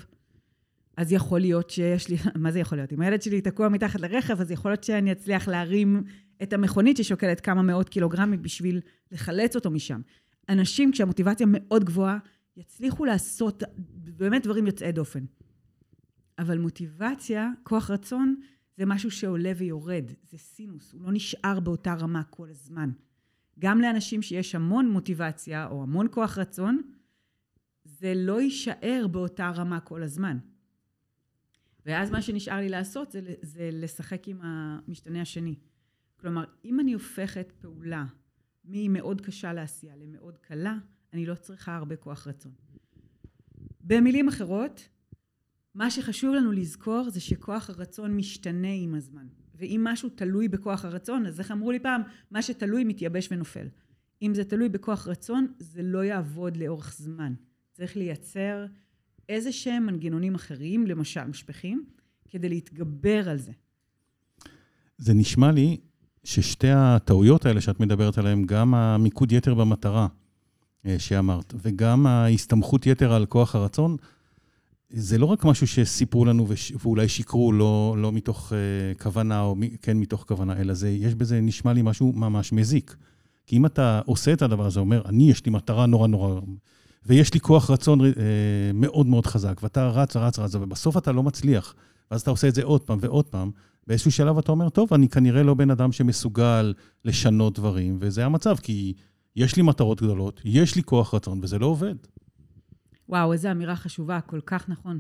אז 0.97 1.13
יכול 1.13 1.41
להיות 1.41 1.71
שיש 1.71 2.09
לי, 2.09 2.17
מה 2.37 2.53
זה 2.53 2.59
יכול 2.59 2.79
להיות? 2.79 2.93
אם 2.93 3.01
הילד 3.01 3.23
שלי 3.23 3.41
תקוע 3.41 3.69
מתחת 3.69 4.01
לרכב, 4.01 4.41
אז 4.41 4.51
יכול 4.51 4.71
להיות 4.71 4.85
שאני 4.85 5.13
אצליח 5.13 5.49
להרים 5.49 6.03
את 6.43 6.53
המכונית 6.53 6.97
ששוקלת 6.97 7.41
כמה 7.41 7.63
מאות 7.63 7.89
קילוגרמים 7.89 8.43
בשביל 8.43 8.81
לחלץ 9.13 9.57
אותו 9.57 9.71
משם. 9.71 10.01
אנשים, 10.49 10.93
כשהמוטיבציה 10.93 11.47
מאוד 11.51 11.85
גבוהה, 11.85 12.19
יצליחו 12.59 13.05
לעשות 13.05 13.63
באמת 14.17 14.43
דברים 14.43 14.67
יוצאי 14.67 14.93
דופן. 14.93 15.25
אבל 16.39 16.59
מוטיבציה, 16.59 17.51
כוח 17.63 17.91
רצון, 17.91 18.41
זה 18.77 18.87
משהו 18.87 19.11
שעולה 19.11 19.53
ויורד, 19.57 20.05
זה 20.23 20.39
סינוס, 20.39 20.93
הוא 20.93 21.03
לא 21.03 21.13
נשאר 21.13 21.61
באותה 21.61 21.95
רמה 21.95 22.25
כל 22.25 22.51
הזמן. 22.51 22.91
גם 23.59 23.81
לאנשים 23.81 24.23
שיש 24.23 24.55
המון 24.55 24.89
מוטיבציה 24.89 25.67
או 25.67 25.83
המון 25.83 26.07
כוח 26.11 26.39
רצון, 26.39 26.83
זה 27.85 28.13
לא 28.17 28.41
יישאר 28.41 29.07
באותה 29.11 29.51
רמה 29.51 29.81
כל 29.81 30.03
הזמן. 30.03 30.39
ואז 31.87 32.11
מה 32.11 32.23
שנשאר 32.23 32.57
לי 32.57 32.69
לעשות 32.69 33.13
זה, 33.13 33.21
זה 33.43 33.71
לשחק 33.73 34.29
עם 34.29 34.39
המשתנה 34.43 35.23
השני. 35.23 35.55
כלומר, 36.17 36.45
אם 36.65 36.81
אני 36.81 36.93
הופכת 36.93 37.53
פעולה 37.61 38.05
ממאוד 38.65 39.21
קשה 39.21 39.53
לעשייה 39.53 39.97
למאוד 39.97 40.39
קלה, 40.39 40.79
אני 41.13 41.27
לא 41.27 41.35
צריכה 41.35 41.77
הרבה 41.77 41.97
כוח 41.97 42.27
רצון. 42.27 42.53
במילים 43.81 44.29
אחרות, 44.29 44.89
מה 45.75 45.91
שחשוב 45.91 46.35
לנו 46.35 46.53
לזכור 46.53 47.11
זה 47.11 47.21
שכוח 47.21 47.71
הרצון 47.71 48.17
משתנה 48.17 48.73
עם 48.73 48.95
הזמן. 48.95 49.27
ואם 49.55 49.81
משהו 49.85 50.09
תלוי 50.09 50.49
בכוח 50.49 50.85
הרצון, 50.85 51.27
אז 51.27 51.41
איך 51.41 51.51
אמרו 51.51 51.73
לי 51.73 51.81
פעם, 51.81 52.03
מה 52.31 52.43
שתלוי 52.43 52.85
מתייבש 52.85 53.29
ונופל. 53.31 53.67
אם 54.23 54.35
זה 54.35 54.45
תלוי 54.45 54.69
בכוח 54.69 55.09
רצון, 55.09 55.47
זה 55.59 55.83
לא 55.83 56.05
יעבוד 56.05 56.57
לאורך 56.57 56.95
זמן. 56.99 57.35
צריך 57.73 57.97
לייצר 57.97 58.67
איזה 59.29 59.53
שהם 59.53 59.87
מנגנונים 59.87 60.35
אחרים, 60.35 60.87
למשל 60.87 61.25
משפחים, 61.25 61.85
כדי 62.29 62.49
להתגבר 62.49 63.29
על 63.29 63.39
זה. 63.39 63.53
זה 64.99 65.15
נשמע 65.15 65.53
לי 65.53 65.77
ששתי 66.25 66.71
הטעויות 66.71 67.47
האלה 67.47 67.61
שאת 67.61 67.81
מדברת 67.81 68.19
עליהן, 68.19 68.45
גם 68.47 68.75
המיקוד 68.75 69.33
יתר 69.33 69.55
במטרה 69.55 70.09
שאמרת, 70.99 71.55
וגם 71.63 72.07
ההסתמכות 72.07 72.87
יתר 72.87 73.13
על 73.13 73.27
כוח 73.27 73.55
הרצון, 73.55 73.97
זה 74.91 75.19
לא 75.19 75.27
רק 75.27 75.45
משהו 75.45 75.67
שסיפרו 75.67 76.25
לנו 76.25 76.49
וש... 76.49 76.73
ואולי 76.83 77.09
שיקרו 77.09 77.53
לא, 77.53 77.97
לא 77.99 78.13
מתוך 78.13 78.53
uh, 78.53 79.03
כוונה 79.03 79.41
או 79.41 79.55
מ... 79.55 79.77
כן 79.77 79.97
מתוך 79.97 80.25
כוונה, 80.29 80.61
אלא 80.61 80.75
זה, 80.75 80.91
יש 80.91 81.15
בזה, 81.15 81.41
נשמע 81.41 81.73
לי 81.73 81.83
משהו 81.83 82.13
ממש 82.13 82.53
מזיק. 82.53 82.97
כי 83.47 83.57
אם 83.57 83.67
אתה 83.67 84.01
עושה 84.07 84.33
את 84.33 84.43
הדבר 84.43 84.67
הזה, 84.67 84.81
אומר, 84.81 85.03
אני, 85.07 85.31
יש 85.31 85.47
לי 85.47 85.53
מטרה 85.53 85.87
נורא 85.87 86.07
נורא, 86.07 86.41
ויש 87.07 87.35
לי 87.35 87.41
כוח 87.41 87.71
רצון 87.71 88.01
uh, 88.01 88.15
מאוד 88.75 89.07
מאוד 89.07 89.27
חזק, 89.27 89.61
ואתה 89.63 89.89
רץ, 89.89 90.17
רץ, 90.17 90.39
רץ, 90.39 90.55
ובסוף 90.55 90.97
אתה 90.97 91.13
לא 91.13 91.23
מצליח, 91.23 91.75
ואז 92.11 92.21
אתה 92.21 92.31
עושה 92.31 92.49
את 92.49 92.55
זה 92.55 92.63
עוד 92.65 92.81
פעם 92.81 92.99
ועוד 93.01 93.25
פעם, 93.25 93.51
באיזשהו 93.87 94.13
שלב 94.13 94.39
אתה 94.39 94.53
אומר, 94.53 94.69
טוב, 94.69 94.95
אני 94.95 95.09
כנראה 95.09 95.43
לא 95.43 95.55
בן 95.55 95.71
אדם 95.71 95.93
שמסוגל 95.93 96.75
לשנות 97.05 97.55
דברים, 97.55 97.97
וזה 98.01 98.25
המצב, 98.25 98.57
כי 98.57 98.95
יש 99.37 99.57
לי 99.57 99.63
מטרות 99.63 100.03
גדולות, 100.03 100.41
יש 100.45 100.77
לי 100.77 100.83
כוח 100.83 101.15
רצון, 101.15 101.41
וזה 101.43 101.59
לא 101.59 101.67
עובד. 101.67 101.95
וואו, 103.09 103.33
איזו 103.33 103.51
אמירה 103.51 103.77
חשובה, 103.77 104.21
כל 104.21 104.41
כך 104.47 104.69
נכון. 104.69 104.99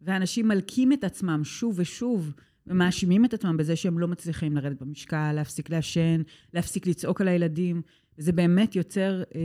ואנשים 0.00 0.48
מלקים 0.48 0.92
את 0.92 1.04
עצמם 1.04 1.40
שוב 1.44 1.74
ושוב, 1.78 2.32
ומאשימים 2.66 3.24
את 3.24 3.34
עצמם 3.34 3.56
בזה 3.56 3.76
שהם 3.76 3.98
לא 3.98 4.08
מצליחים 4.08 4.56
לרדת 4.56 4.82
במשקל, 4.82 5.32
להפסיק 5.32 5.70
לעשן, 5.70 6.22
להפסיק 6.54 6.86
לצעוק 6.86 7.20
על 7.20 7.28
הילדים. 7.28 7.82
וזה 8.18 8.32
באמת 8.32 8.76
יוצר 8.76 9.22
אה, 9.34 9.40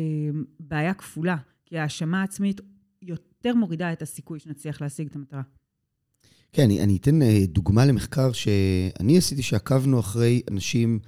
בעיה 0.59 0.93
כפולה, 0.93 1.37
כי 1.65 1.77
ההאשמה 1.77 2.21
העצמית 2.21 2.61
יותר 3.01 3.55
מורידה 3.55 3.93
את 3.93 4.01
הסיכוי 4.01 4.39
שנצליח 4.39 4.81
להשיג 4.81 5.07
את 5.07 5.15
המטרה. 5.15 5.41
כן, 6.53 6.63
אני, 6.63 6.83
אני 6.83 6.97
אתן 6.97 7.21
אה, 7.21 7.45
דוגמה 7.47 7.85
למחקר 7.85 8.31
שאני 8.31 9.17
עשיתי, 9.17 9.41
שעקבנו 9.41 9.99
אחרי 9.99 10.41
אנשים 10.51 10.99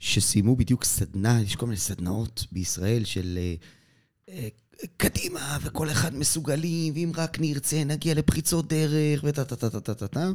שסיימו 0.00 0.56
בדיוק 0.56 0.84
סדנה, 0.84 1.42
יש 1.42 1.56
כל 1.56 1.66
מיני 1.66 1.76
סדנאות 1.76 2.46
בישראל 2.52 3.04
של 3.04 3.38
אה, 4.28 4.48
קדימה, 4.96 5.58
וכל 5.62 5.90
אחד 5.90 6.14
מסוגלים, 6.16 6.94
ואם 6.94 7.12
רק 7.16 7.40
נרצה, 7.40 7.84
נגיע 7.84 8.14
לפריצות 8.14 8.68
דרך, 8.68 9.20
וטה 9.24 9.44
טה 9.44 9.56
טה 9.56 9.70
טה 9.70 9.80
טה 9.80 9.94
טה 9.94 10.08
טה. 10.08 10.30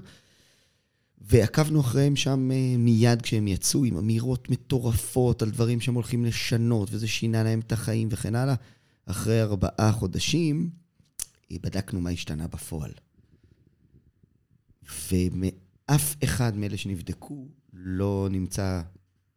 ועקבנו 1.22 1.82
אחריהם 1.82 2.16
שם 2.16 2.52
אה, 2.52 2.78
מיד 2.78 3.22
כשהם 3.22 3.48
יצאו, 3.48 3.84
עם 3.84 3.98
אמירות 3.98 4.50
מטורפות 4.50 5.42
על 5.42 5.52
דברים 5.52 5.82
שהם 5.82 5.94
הולכים 5.94 6.26
לשנות, 6.26 6.90
וזה 6.92 7.08
שינה 7.08 7.44
להם 7.44 7.60
את 7.60 7.72
החיים 7.72 8.08
וכן 8.12 8.36
הלאה. 8.36 8.56
אחרי 9.06 9.42
ארבעה 9.42 9.92
חודשים, 9.92 10.70
בדקנו 11.62 12.02
מה 12.02 12.10
השתנה 12.10 12.48
בפועל. 12.48 12.92
ומאף 15.12 16.16
אחד 16.24 16.58
מאלה 16.58 16.78
שנבדקו 16.78 17.48
לא 17.74 18.28
נמצא 18.32 18.82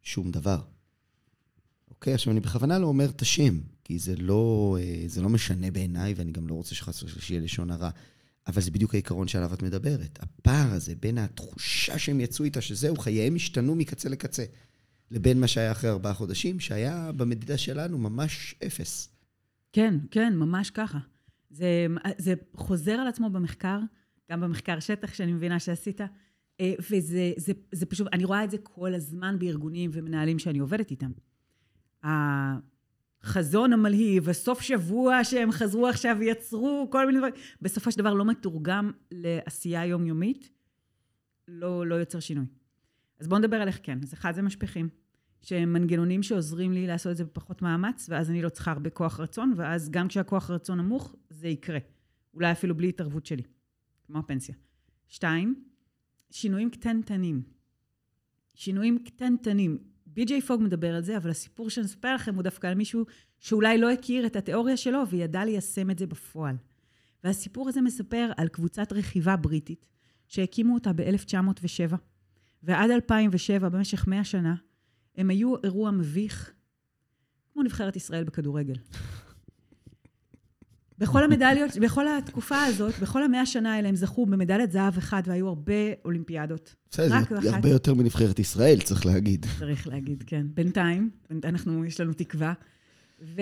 שום 0.07 0.31
דבר. 0.31 0.59
אוקיי? 1.89 2.13
עכשיו, 2.13 2.33
אני 2.33 2.39
בכוונה 2.39 2.79
לא 2.79 2.87
אומר 2.87 3.09
את 3.09 3.21
השם, 3.21 3.59
כי 3.83 3.99
זה 3.99 4.15
לא, 4.15 4.77
אה, 4.79 5.03
זה 5.07 5.21
לא 5.21 5.29
משנה 5.29 5.71
בעיניי, 5.71 6.13
ואני 6.13 6.31
גם 6.31 6.47
לא 6.47 6.53
רוצה 6.53 6.75
שחס 6.75 7.03
ושלום 7.03 7.21
שיהיה 7.21 7.41
לשון 7.41 7.71
הרע. 7.71 7.89
אבל 8.47 8.61
זה 8.61 8.71
בדיוק 8.71 8.93
העיקרון 8.93 9.27
שעליו 9.27 9.53
את 9.53 9.63
מדברת. 9.63 10.19
הפער 10.21 10.71
הזה 10.71 10.95
בין 10.95 11.17
התחושה 11.17 11.99
שהם 11.99 12.19
יצאו 12.19 12.45
איתה, 12.45 12.61
שזהו, 12.61 12.97
חייהם 12.97 13.35
השתנו 13.35 13.75
מקצה 13.75 14.09
לקצה, 14.09 14.45
לבין 15.11 15.39
מה 15.39 15.47
שהיה 15.47 15.71
אחרי 15.71 15.89
ארבעה 15.89 16.13
חודשים, 16.13 16.59
שהיה 16.59 17.11
במדידה 17.11 17.57
שלנו 17.57 17.97
ממש 17.97 18.55
אפס. 18.67 19.09
כן, 19.73 19.95
כן, 20.11 20.33
ממש 20.35 20.69
ככה. 20.69 20.97
זה, 21.49 21.87
זה 22.17 22.33
חוזר 22.55 22.91
על 22.91 23.07
עצמו 23.07 23.29
במחקר, 23.29 23.79
גם 24.31 24.41
במחקר 24.41 24.79
שטח 24.79 25.13
שאני 25.13 25.33
מבינה 25.33 25.59
שעשית, 25.59 26.01
וזה 26.61 27.31
זה, 27.37 27.53
זה 27.71 27.85
פשוט, 27.85 28.07
אני 28.13 28.25
רואה 28.25 28.43
את 28.43 28.51
זה 28.51 28.57
כל 28.57 28.93
הזמן 28.93 29.39
בארגונים 29.39 29.89
ומנהלים 29.93 30.39
שאני 30.39 30.59
עובדת 30.59 30.91
איתם. 30.91 31.11
החזון 32.03 33.73
המלהיב, 33.73 34.29
הסוף 34.29 34.61
שבוע 34.61 35.23
שהם 35.23 35.51
חזרו 35.51 35.87
עכשיו 35.87 36.15
ויצרו 36.19 36.87
כל 36.91 37.05
מיני 37.05 37.17
דברים, 37.17 37.33
בסופו 37.61 37.91
של 37.91 37.97
דבר 37.97 38.13
לא 38.13 38.25
מתורגם 38.25 38.91
לעשייה 39.11 39.85
יומיומית, 39.85 40.49
לא, 41.47 41.87
לא 41.87 41.95
יוצר 41.95 42.19
שינוי. 42.19 42.45
אז 43.19 43.27
בואו 43.27 43.39
נדבר 43.39 43.61
על 43.61 43.67
איך 43.67 43.79
כן. 43.83 43.99
אז 44.03 44.13
אחד 44.13 44.35
זה 44.35 44.41
משפכים, 44.41 44.89
שהם 45.41 45.73
מנגנונים 45.73 46.23
שעוזרים 46.23 46.71
לי 46.71 46.87
לעשות 46.87 47.11
את 47.11 47.17
זה 47.17 47.23
בפחות 47.23 47.61
מאמץ, 47.61 48.07
ואז 48.09 48.29
אני 48.29 48.41
לא 48.41 48.49
צריכה 48.49 48.71
הרבה 48.71 48.89
כוח 48.89 49.19
רצון, 49.19 49.53
ואז 49.55 49.89
גם 49.89 50.07
כשהכוח 50.07 50.49
רצון 50.49 50.77
נמוך, 50.77 51.15
זה 51.29 51.47
יקרה. 51.47 51.79
אולי 52.33 52.51
אפילו 52.51 52.75
בלי 52.77 52.89
התערבות 52.89 53.25
שלי, 53.25 53.43
כמו 54.07 54.19
הפנסיה. 54.19 54.55
שתיים, 55.07 55.63
שינויים 56.31 56.69
קטנטנים. 56.69 57.43
שינויים 58.53 59.03
קטנטנים. 59.03 59.77
בי.ג'יי 60.05 60.41
פוג 60.41 60.61
מדבר 60.61 60.95
על 60.95 61.03
זה, 61.03 61.17
אבל 61.17 61.29
הסיפור 61.29 61.69
שאני 61.69 61.85
אספר 61.85 62.15
לכם 62.15 62.35
הוא 62.35 62.43
דווקא 62.43 62.67
על 62.67 62.73
מישהו 62.73 63.05
שאולי 63.39 63.77
לא 63.77 63.91
הכיר 63.91 64.25
את 64.25 64.35
התיאוריה 64.35 64.77
שלו 64.77 65.07
וידע 65.07 65.45
ליישם 65.45 65.91
את 65.91 65.99
זה 65.99 66.07
בפועל. 66.07 66.55
והסיפור 67.23 67.69
הזה 67.69 67.81
מספר 67.81 68.31
על 68.37 68.47
קבוצת 68.47 68.93
רכיבה 68.93 69.35
בריטית, 69.35 69.85
שהקימו 70.27 70.73
אותה 70.73 70.93
ב-1907, 70.93 71.95
ועד 72.63 72.91
2007, 72.91 73.69
במשך 73.69 74.07
100 74.07 74.23
שנה, 74.23 74.55
הם 75.15 75.29
היו 75.29 75.63
אירוע 75.63 75.91
מביך, 75.91 76.53
כמו 77.53 77.63
נבחרת 77.63 77.95
ישראל 77.95 78.23
בכדורגל. 78.23 78.75
בכל 80.99 81.23
המדליות, 81.23 81.77
בכל 81.81 82.07
התקופה 82.07 82.63
הזאת, 82.63 82.99
בכל 83.01 83.23
המאה 83.23 83.45
שנה 83.45 83.73
האלה, 83.73 83.89
הם 83.89 83.95
זכו 83.95 84.25
במדליית 84.25 84.71
זהב 84.71 84.97
אחד, 84.97 85.21
והיו 85.25 85.47
הרבה 85.47 85.73
אולימפיאדות. 86.05 86.75
בסדר, 86.91 87.15
זה 87.41 87.55
הרבה 87.55 87.69
יותר 87.69 87.93
מנבחרת 87.93 88.39
ישראל, 88.39 88.81
צריך 88.81 89.05
להגיד. 89.05 89.45
צריך 89.59 89.87
להגיד, 89.87 90.23
כן. 90.27 90.45
בינתיים, 90.53 91.09
אנחנו, 91.43 91.85
יש 91.85 92.01
לנו 92.01 92.13
תקווה. 92.13 92.53
ו, 93.21 93.41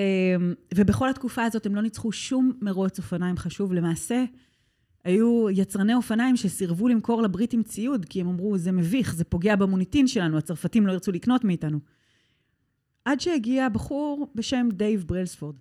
ובכל 0.73 1.09
התקופה 1.09 1.43
הזאת 1.43 1.65
הם 1.65 1.75
לא 1.75 1.81
ניצחו 1.81 2.11
שום 2.11 2.51
מרוץ 2.61 2.97
אופניים 2.97 3.37
חשוב. 3.37 3.73
למעשה, 3.73 4.23
היו 5.03 5.49
יצרני 5.49 5.93
אופניים 5.93 6.37
שסירבו 6.37 6.87
למכור 6.87 7.21
לבריטים 7.21 7.63
ציוד, 7.63 8.05
כי 8.05 8.21
הם 8.21 8.27
אמרו, 8.27 8.57
זה 8.57 8.71
מביך, 8.71 9.15
זה 9.15 9.23
פוגע 9.23 9.55
במוניטין 9.55 10.07
שלנו, 10.07 10.37
הצרפתים 10.37 10.87
לא 10.87 10.91
ירצו 10.91 11.11
לקנות 11.11 11.43
מאיתנו. 11.43 11.79
עד 13.05 13.19
שהגיע 13.19 13.69
בחור 13.69 14.31
בשם 14.35 14.67
דייב 14.73 15.03
ברלספורד. 15.07 15.55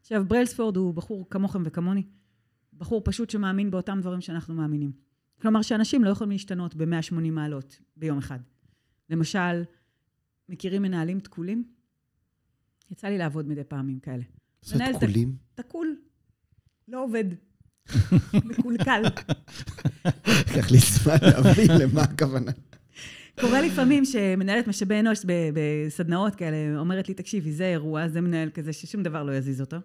עכשיו, 0.00 0.24
ברלספורד 0.28 0.76
הוא 0.76 0.94
בחור 0.94 1.26
כמוכם 1.30 1.62
וכמוני, 1.64 2.02
בחור 2.78 3.02
פשוט 3.04 3.30
שמאמין 3.30 3.70
באותם 3.70 3.98
דברים 4.00 4.20
שאנחנו 4.20 4.54
מאמינים. 4.54 4.92
כלומר, 5.40 5.62
שאנשים 5.62 6.04
לא 6.04 6.10
יכולים 6.10 6.30
להשתנות 6.30 6.74
ב-180 6.74 7.30
מעלות 7.32 7.80
ביום 7.96 8.18
אחד. 8.18 8.38
למשל, 9.10 9.62
מכירים 10.48 10.82
מנהלים 10.82 11.20
תקולים? 11.20 11.64
יצא 12.90 13.08
לי 13.08 13.18
לעבוד 13.18 13.48
מדי 13.48 13.64
פעם 13.64 13.88
עם 13.88 13.98
כאלה. 13.98 14.24
זה 14.62 14.84
תקולים? 14.92 15.36
תקול. 15.54 15.96
לא 16.88 17.04
עובד. 17.04 17.24
מקולקל. 18.50 19.02
לקח 20.26 20.70
לי 20.70 20.78
זמן 20.78 21.16
להבין 21.22 21.70
למה 21.80 22.02
הכוונה. 22.02 22.52
קורה 23.40 23.60
לפעמים 23.60 24.04
שמנהלת 24.04 24.66
משאבי 24.66 25.00
אנוש 25.00 25.18
בסדנאות 25.54 26.34
כאלה 26.34 26.78
אומרת 26.78 27.08
לי, 27.08 27.14
תקשיבי, 27.14 27.52
זה 27.52 27.66
אירוע, 27.66 28.08
זה 28.08 28.20
מנהל 28.20 28.50
כזה 28.50 28.72
ששום 28.72 29.02
דבר 29.02 29.22
לא 29.22 29.32
יזיז 29.32 29.60
אותו. 29.60 29.76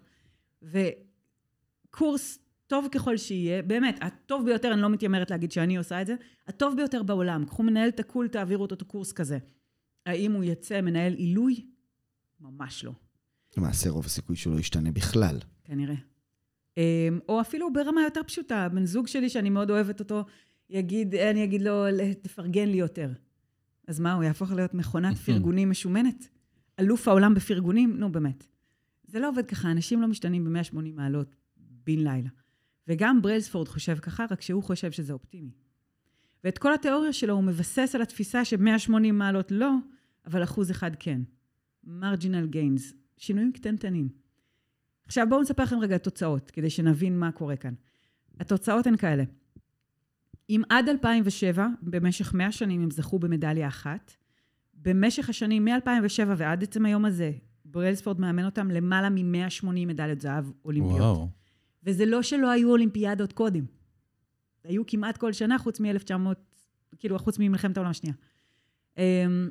וקורס 0.62 2.38
טוב 2.66 2.88
ככל 2.92 3.16
שיהיה, 3.16 3.62
באמת, 3.62 3.98
הטוב 4.00 4.44
ביותר, 4.44 4.72
אני 4.72 4.82
לא 4.82 4.90
מתיימרת 4.90 5.30
להגיד 5.30 5.52
שאני 5.52 5.76
עושה 5.76 6.02
את 6.02 6.06
זה, 6.06 6.14
הטוב 6.48 6.76
ביותר 6.76 7.02
בעולם, 7.02 7.44
קחו 7.44 7.62
מנהל 7.62 7.90
תקול, 7.90 8.28
תעבירו 8.28 8.62
אותו 8.62 8.74
את 8.74 8.82
הקורס 8.82 9.12
כזה. 9.12 9.38
האם 10.06 10.32
הוא 10.32 10.44
יצא 10.44 10.80
מנהל 10.80 11.12
עילוי? 11.12 11.66
ממש 12.40 12.84
לא. 12.84 12.92
למעשה 13.56 13.90
רוב 13.90 14.06
הסיכוי 14.06 14.36
שהוא 14.36 14.54
לא 14.54 14.60
ישתנה 14.60 14.92
בכלל. 14.92 15.38
כנראה. 15.64 15.96
אמ, 16.76 16.82
או 17.28 17.40
אפילו 17.40 17.72
ברמה 17.72 18.02
יותר 18.02 18.20
פשוטה, 18.26 18.68
בן 18.68 18.86
זוג 18.86 19.06
שלי, 19.06 19.28
שאני 19.28 19.50
מאוד 19.50 19.70
אוהבת 19.70 20.00
אותו, 20.00 20.24
יגיד, 20.70 21.14
אני 21.14 21.44
אגיד 21.44 21.62
לו, 21.62 21.84
תפרגן 22.22 22.68
לי 22.68 22.76
יותר. 22.76 23.10
אז 23.86 24.00
מה, 24.00 24.12
הוא 24.12 24.24
יהפוך 24.24 24.52
להיות 24.52 24.74
מכונת 24.74 25.16
פרגונים 25.16 25.70
משומנת? 25.70 26.28
אלוף 26.80 27.08
העולם 27.08 27.34
בפרגונים, 27.34 27.96
נו 27.96 28.12
באמת. 28.12 28.46
זה 29.04 29.18
לא 29.20 29.28
עובד 29.28 29.46
ככה, 29.46 29.70
אנשים 29.70 30.02
לא 30.02 30.08
משתנים 30.08 30.44
ב-180 30.44 30.76
מעלות 30.94 31.36
בן 31.56 31.98
לילה. 31.98 32.28
וגם 32.88 33.22
בריילספורד 33.22 33.68
חושב 33.68 33.98
ככה, 33.98 34.24
רק 34.30 34.40
שהוא 34.40 34.62
חושב 34.62 34.90
שזה 34.90 35.12
אופטימי. 35.12 35.50
ואת 36.44 36.58
כל 36.58 36.74
התיאוריה 36.74 37.12
שלו 37.12 37.34
הוא 37.34 37.44
מבסס 37.44 37.94
על 37.94 38.02
התפיסה 38.02 38.44
ש-180 38.44 39.12
מעלות 39.12 39.50
לא, 39.50 39.70
אבל 40.26 40.42
אחוז 40.42 40.70
אחד 40.70 40.90
כן. 40.98 41.20
מרג'ינל 41.84 42.46
גיינס, 42.46 42.92
שינויים 43.16 43.52
קטנטנים. 43.52 44.08
עכשיו 45.06 45.26
בואו 45.28 45.40
נספר 45.40 45.62
לכם 45.62 45.78
רגע 45.78 45.98
תוצאות, 45.98 46.50
כדי 46.50 46.70
שנבין 46.70 47.18
מה 47.18 47.32
קורה 47.32 47.56
כאן. 47.56 47.74
התוצאות 48.40 48.86
הן 48.86 48.96
כאלה. 48.96 49.24
אם 50.50 50.62
עד 50.68 50.88
2007, 50.88 51.66
במשך 51.82 52.34
100 52.34 52.52
שנים 52.52 52.82
הם 52.82 52.90
זכו 52.90 53.18
במדליה 53.18 53.68
אחת, 53.68 54.12
במשך 54.74 55.28
השנים 55.28 55.64
מ-2007 55.64 56.28
ועד 56.36 56.62
עצם 56.62 56.86
היום 56.86 57.04
הזה, 57.04 57.32
בריילספורד 57.64 58.20
מאמן 58.20 58.44
אותם 58.44 58.70
למעלה 58.70 59.10
מ-180 59.10 59.66
מדליות 59.86 60.20
זהב 60.20 60.44
אולימפיות. 60.64 61.00
וואו. 61.00 61.28
וזה 61.82 62.06
לא 62.06 62.22
שלא 62.22 62.50
היו 62.50 62.70
אולימפיאדות 62.70 63.32
קודם. 63.32 63.64
היו 64.64 64.82
כמעט 64.86 65.16
כל 65.16 65.32
שנה, 65.32 65.58
חוץ 65.58 65.80
מ-1900, 65.80 66.14
כאילו, 66.98 67.18
חוץ 67.18 67.38
ממלחמת 67.38 67.76
העולם 67.76 67.90
השנייה. 67.90 68.14
הם, 68.96 69.50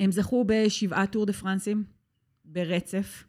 הם 0.00 0.12
זכו 0.12 0.44
בשבעה 0.46 1.06
טור 1.06 1.26
דה 1.26 1.32
פרנסים 1.32 1.84
ברצף, 2.44 3.24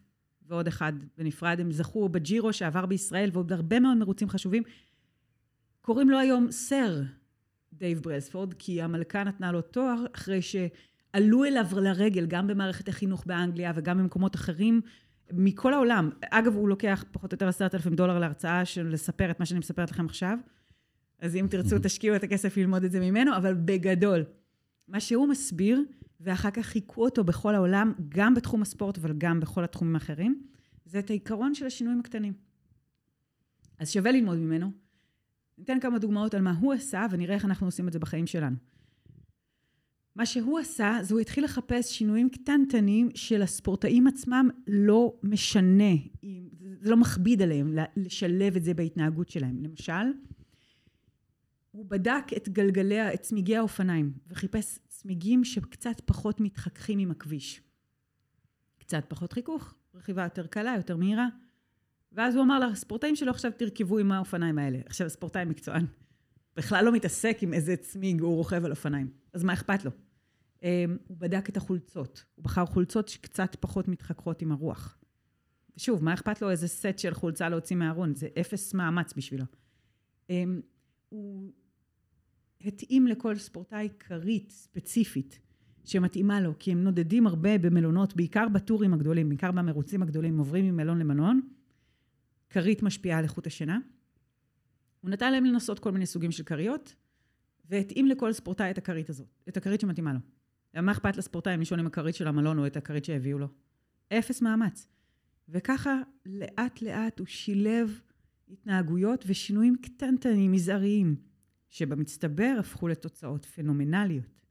ועוד 0.46 0.66
אחד 0.66 0.92
בנפרד. 1.18 1.60
הם 1.60 1.72
זכו 1.72 2.08
בג'ירו 2.08 2.52
שעבר 2.52 2.86
בישראל, 2.86 3.30
ועוד 3.32 3.52
הרבה 3.52 3.80
מאוד 3.80 3.96
מרוצים 3.96 4.28
חשובים. 4.28 4.62
קוראים 5.82 6.10
לו 6.10 6.18
היום 6.18 6.50
סר 6.50 7.02
דייב 7.72 8.00
ברלספורד, 8.00 8.54
כי 8.54 8.82
המלכה 8.82 9.24
נתנה 9.24 9.52
לו 9.52 9.62
תואר 9.62 10.04
אחרי 10.14 10.42
שעלו 10.42 11.44
אליו 11.44 11.66
לרגל, 11.76 12.26
גם 12.26 12.46
במערכת 12.46 12.88
החינוך 12.88 13.26
באנגליה 13.26 13.72
וגם 13.74 13.98
במקומות 13.98 14.34
אחרים, 14.34 14.80
מכל 15.32 15.74
העולם. 15.74 16.10
אגב, 16.30 16.54
הוא 16.54 16.68
לוקח 16.68 17.04
פחות 17.12 17.32
או 17.32 17.34
יותר 17.34 17.48
עשרת 17.48 17.74
אלפים 17.74 17.94
דולר 17.94 18.18
להרצאה 18.18 18.64
של 18.64 18.88
לספר 18.88 19.30
את 19.30 19.40
מה 19.40 19.46
שאני 19.46 19.58
מספרת 19.58 19.90
לכם 19.90 20.06
עכשיו. 20.06 20.38
אז 21.18 21.36
אם 21.36 21.46
תרצו, 21.50 21.76
תשקיעו 21.82 22.16
את 22.16 22.22
הכסף 22.22 22.56
ללמוד 22.56 22.84
את 22.84 22.92
זה 22.92 23.00
ממנו, 23.00 23.36
אבל 23.36 23.54
בגדול. 23.54 24.24
מה 24.88 25.00
שהוא 25.00 25.28
מסביר, 25.28 25.82
ואחר 26.20 26.50
כך 26.50 26.66
חיכו 26.66 27.04
אותו 27.04 27.24
בכל 27.24 27.54
העולם, 27.54 27.92
גם 28.08 28.34
בתחום 28.34 28.62
הספורט, 28.62 28.98
אבל 28.98 29.12
גם 29.18 29.40
בכל 29.40 29.64
התחומים 29.64 29.94
האחרים, 29.94 30.42
זה 30.84 30.98
את 30.98 31.10
העיקרון 31.10 31.54
של 31.54 31.66
השינויים 31.66 32.00
הקטנים. 32.00 32.32
אז 33.78 33.90
שווה 33.90 34.12
ללמוד 34.12 34.38
ממנו. 34.38 34.81
ניתן 35.58 35.80
כמה 35.80 35.98
דוגמאות 35.98 36.34
על 36.34 36.42
מה 36.42 36.52
הוא 36.60 36.72
עשה, 36.72 37.06
ונראה 37.10 37.34
איך 37.34 37.44
אנחנו 37.44 37.66
עושים 37.66 37.88
את 37.88 37.92
זה 37.92 37.98
בחיים 37.98 38.26
שלנו. 38.26 38.56
מה 40.16 40.26
שהוא 40.26 40.58
עשה, 40.58 40.98
זה 41.02 41.14
הוא 41.14 41.20
התחיל 41.20 41.44
לחפש 41.44 41.98
שינויים 41.98 42.30
קטנטנים 42.30 43.08
של 43.14 43.42
הספורטאים 43.42 44.06
עצמם 44.06 44.48
לא 44.66 45.14
משנה, 45.22 45.94
זה 46.80 46.90
לא 46.90 46.96
מכביד 46.96 47.42
עליהם 47.42 47.76
לשלב 47.96 48.56
את 48.56 48.64
זה 48.64 48.74
בהתנהגות 48.74 49.28
שלהם. 49.28 49.62
למשל, 49.62 50.12
הוא 51.70 51.86
בדק 51.88 52.24
את 52.36 52.48
גלגלי, 52.48 53.14
את 53.14 53.20
צמיגי 53.20 53.56
האופניים, 53.56 54.12
וחיפש 54.28 54.78
צמיגים 54.88 55.44
שקצת 55.44 56.00
פחות 56.04 56.40
מתחככים 56.40 56.98
עם 56.98 57.10
הכביש. 57.10 57.62
קצת 58.78 59.04
פחות 59.08 59.32
חיכוך, 59.32 59.74
רכיבה 59.94 60.22
יותר 60.22 60.46
קלה, 60.46 60.74
יותר 60.76 60.96
מהירה. 60.96 61.28
ואז 62.14 62.34
הוא 62.34 62.44
אמר 62.44 62.58
לספורטאים 62.58 63.16
שלו, 63.16 63.30
עכשיו 63.30 63.52
תרכבו 63.56 63.98
עם 63.98 64.12
האופניים 64.12 64.58
האלה. 64.58 64.78
עכשיו, 64.86 65.10
ספורטאי 65.10 65.44
מקצוען. 65.44 65.86
בכלל 66.56 66.84
לא 66.84 66.92
מתעסק 66.92 67.38
עם 67.40 67.54
איזה 67.54 67.76
צמיג 67.76 68.20
הוא 68.20 68.36
רוכב 68.36 68.64
על 68.64 68.70
אופניים. 68.70 69.10
אז 69.32 69.44
מה 69.44 69.52
אכפת 69.52 69.84
לו? 69.84 69.90
Um, 70.60 70.64
הוא 71.08 71.16
בדק 71.18 71.48
את 71.48 71.56
החולצות. 71.56 72.24
הוא 72.34 72.44
בחר 72.44 72.66
חולצות 72.66 73.08
שקצת 73.08 73.56
פחות 73.60 73.88
מתחככות 73.88 74.42
עם 74.42 74.52
הרוח. 74.52 74.98
ושוב, 75.76 76.04
מה 76.04 76.14
אכפת 76.14 76.42
לו 76.42 76.50
איזה 76.50 76.68
סט 76.68 76.98
של 76.98 77.14
חולצה 77.14 77.48
להוציא 77.48 77.76
מהארון? 77.76 78.14
זה 78.14 78.28
אפס 78.40 78.74
מאמץ 78.74 79.12
בשבילו. 79.16 79.44
Um, 80.28 80.30
הוא 81.08 81.52
התאים 82.60 83.06
לכל 83.06 83.36
ספורטאי 83.36 83.88
כרית 83.98 84.50
ספציפית 84.50 85.40
שמתאימה 85.84 86.40
לו, 86.40 86.52
כי 86.58 86.72
הם 86.72 86.84
נודדים 86.84 87.26
הרבה 87.26 87.58
במלונות, 87.58 88.16
בעיקר 88.16 88.48
בטורים 88.48 88.94
הגדולים, 88.94 89.28
בעיקר 89.28 89.50
במרוצים 89.50 90.02
הגדולים, 90.02 90.38
עוברים 90.38 90.68
ממלון 90.68 90.98
למלון. 90.98 91.40
כרית 92.52 92.82
משפיעה 92.82 93.18
על 93.18 93.24
איכות 93.24 93.46
השינה. 93.46 93.78
הוא 95.00 95.10
נתן 95.10 95.32
להם 95.32 95.44
לנסות 95.44 95.78
כל 95.78 95.92
מיני 95.92 96.06
סוגים 96.06 96.32
של 96.32 96.44
כריות, 96.44 96.94
והתאים 97.64 98.06
לכל 98.06 98.32
ספורטאי 98.32 98.70
את 98.70 98.78
הכרית 98.78 99.10
הזאת, 99.10 99.28
את 99.48 99.56
הכרית 99.56 99.80
שמתאימה 99.80 100.12
לו. 100.12 100.18
מה 100.82 100.92
אכפת 100.92 101.16
לספורטאי 101.16 101.54
אם 101.54 101.58
לישון 101.58 101.78
עם 101.78 101.86
הכרית 101.86 102.14
של 102.14 102.28
המלון 102.28 102.58
או 102.58 102.66
את 102.66 102.76
הכרית 102.76 103.04
שהביאו 103.04 103.38
לו? 103.38 103.48
אפס 104.12 104.42
מאמץ. 104.42 104.88
וככה 105.48 106.00
לאט 106.26 106.82
לאט 106.82 107.18
הוא 107.18 107.26
שילב 107.26 108.00
התנהגויות 108.50 109.24
ושינויים 109.26 109.76
קטנטנים, 109.76 110.52
מזעריים, 110.52 111.16
שבמצטבר 111.68 112.56
הפכו 112.58 112.88
לתוצאות 112.88 113.44
פנומנליות. 113.44 114.42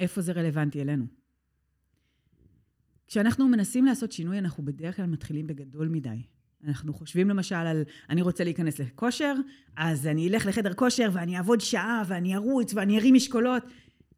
איפה 0.00 0.20
זה 0.20 0.32
רלוונטי 0.32 0.82
אלינו? 0.82 1.06
כשאנחנו 3.06 3.48
מנסים 3.48 3.84
לעשות 3.84 4.12
שינוי, 4.12 4.38
אנחנו 4.38 4.64
בדרך 4.64 4.96
כלל 4.96 5.06
מתחילים 5.06 5.46
בגדול 5.46 5.88
מדי. 5.88 6.22
אנחנו 6.64 6.94
חושבים 6.94 7.28
למשל 7.28 7.54
על, 7.54 7.82
אני 8.10 8.22
רוצה 8.22 8.44
להיכנס 8.44 8.78
לכושר, 8.78 9.34
אז 9.76 10.06
אני 10.06 10.28
אלך 10.28 10.46
לחדר 10.46 10.74
כושר 10.74 11.08
ואני 11.12 11.36
אעבוד 11.36 11.60
שעה 11.60 12.02
ואני 12.06 12.36
ארוץ 12.36 12.74
ואני 12.74 12.98
ארים 12.98 13.14
משקולות, 13.14 13.62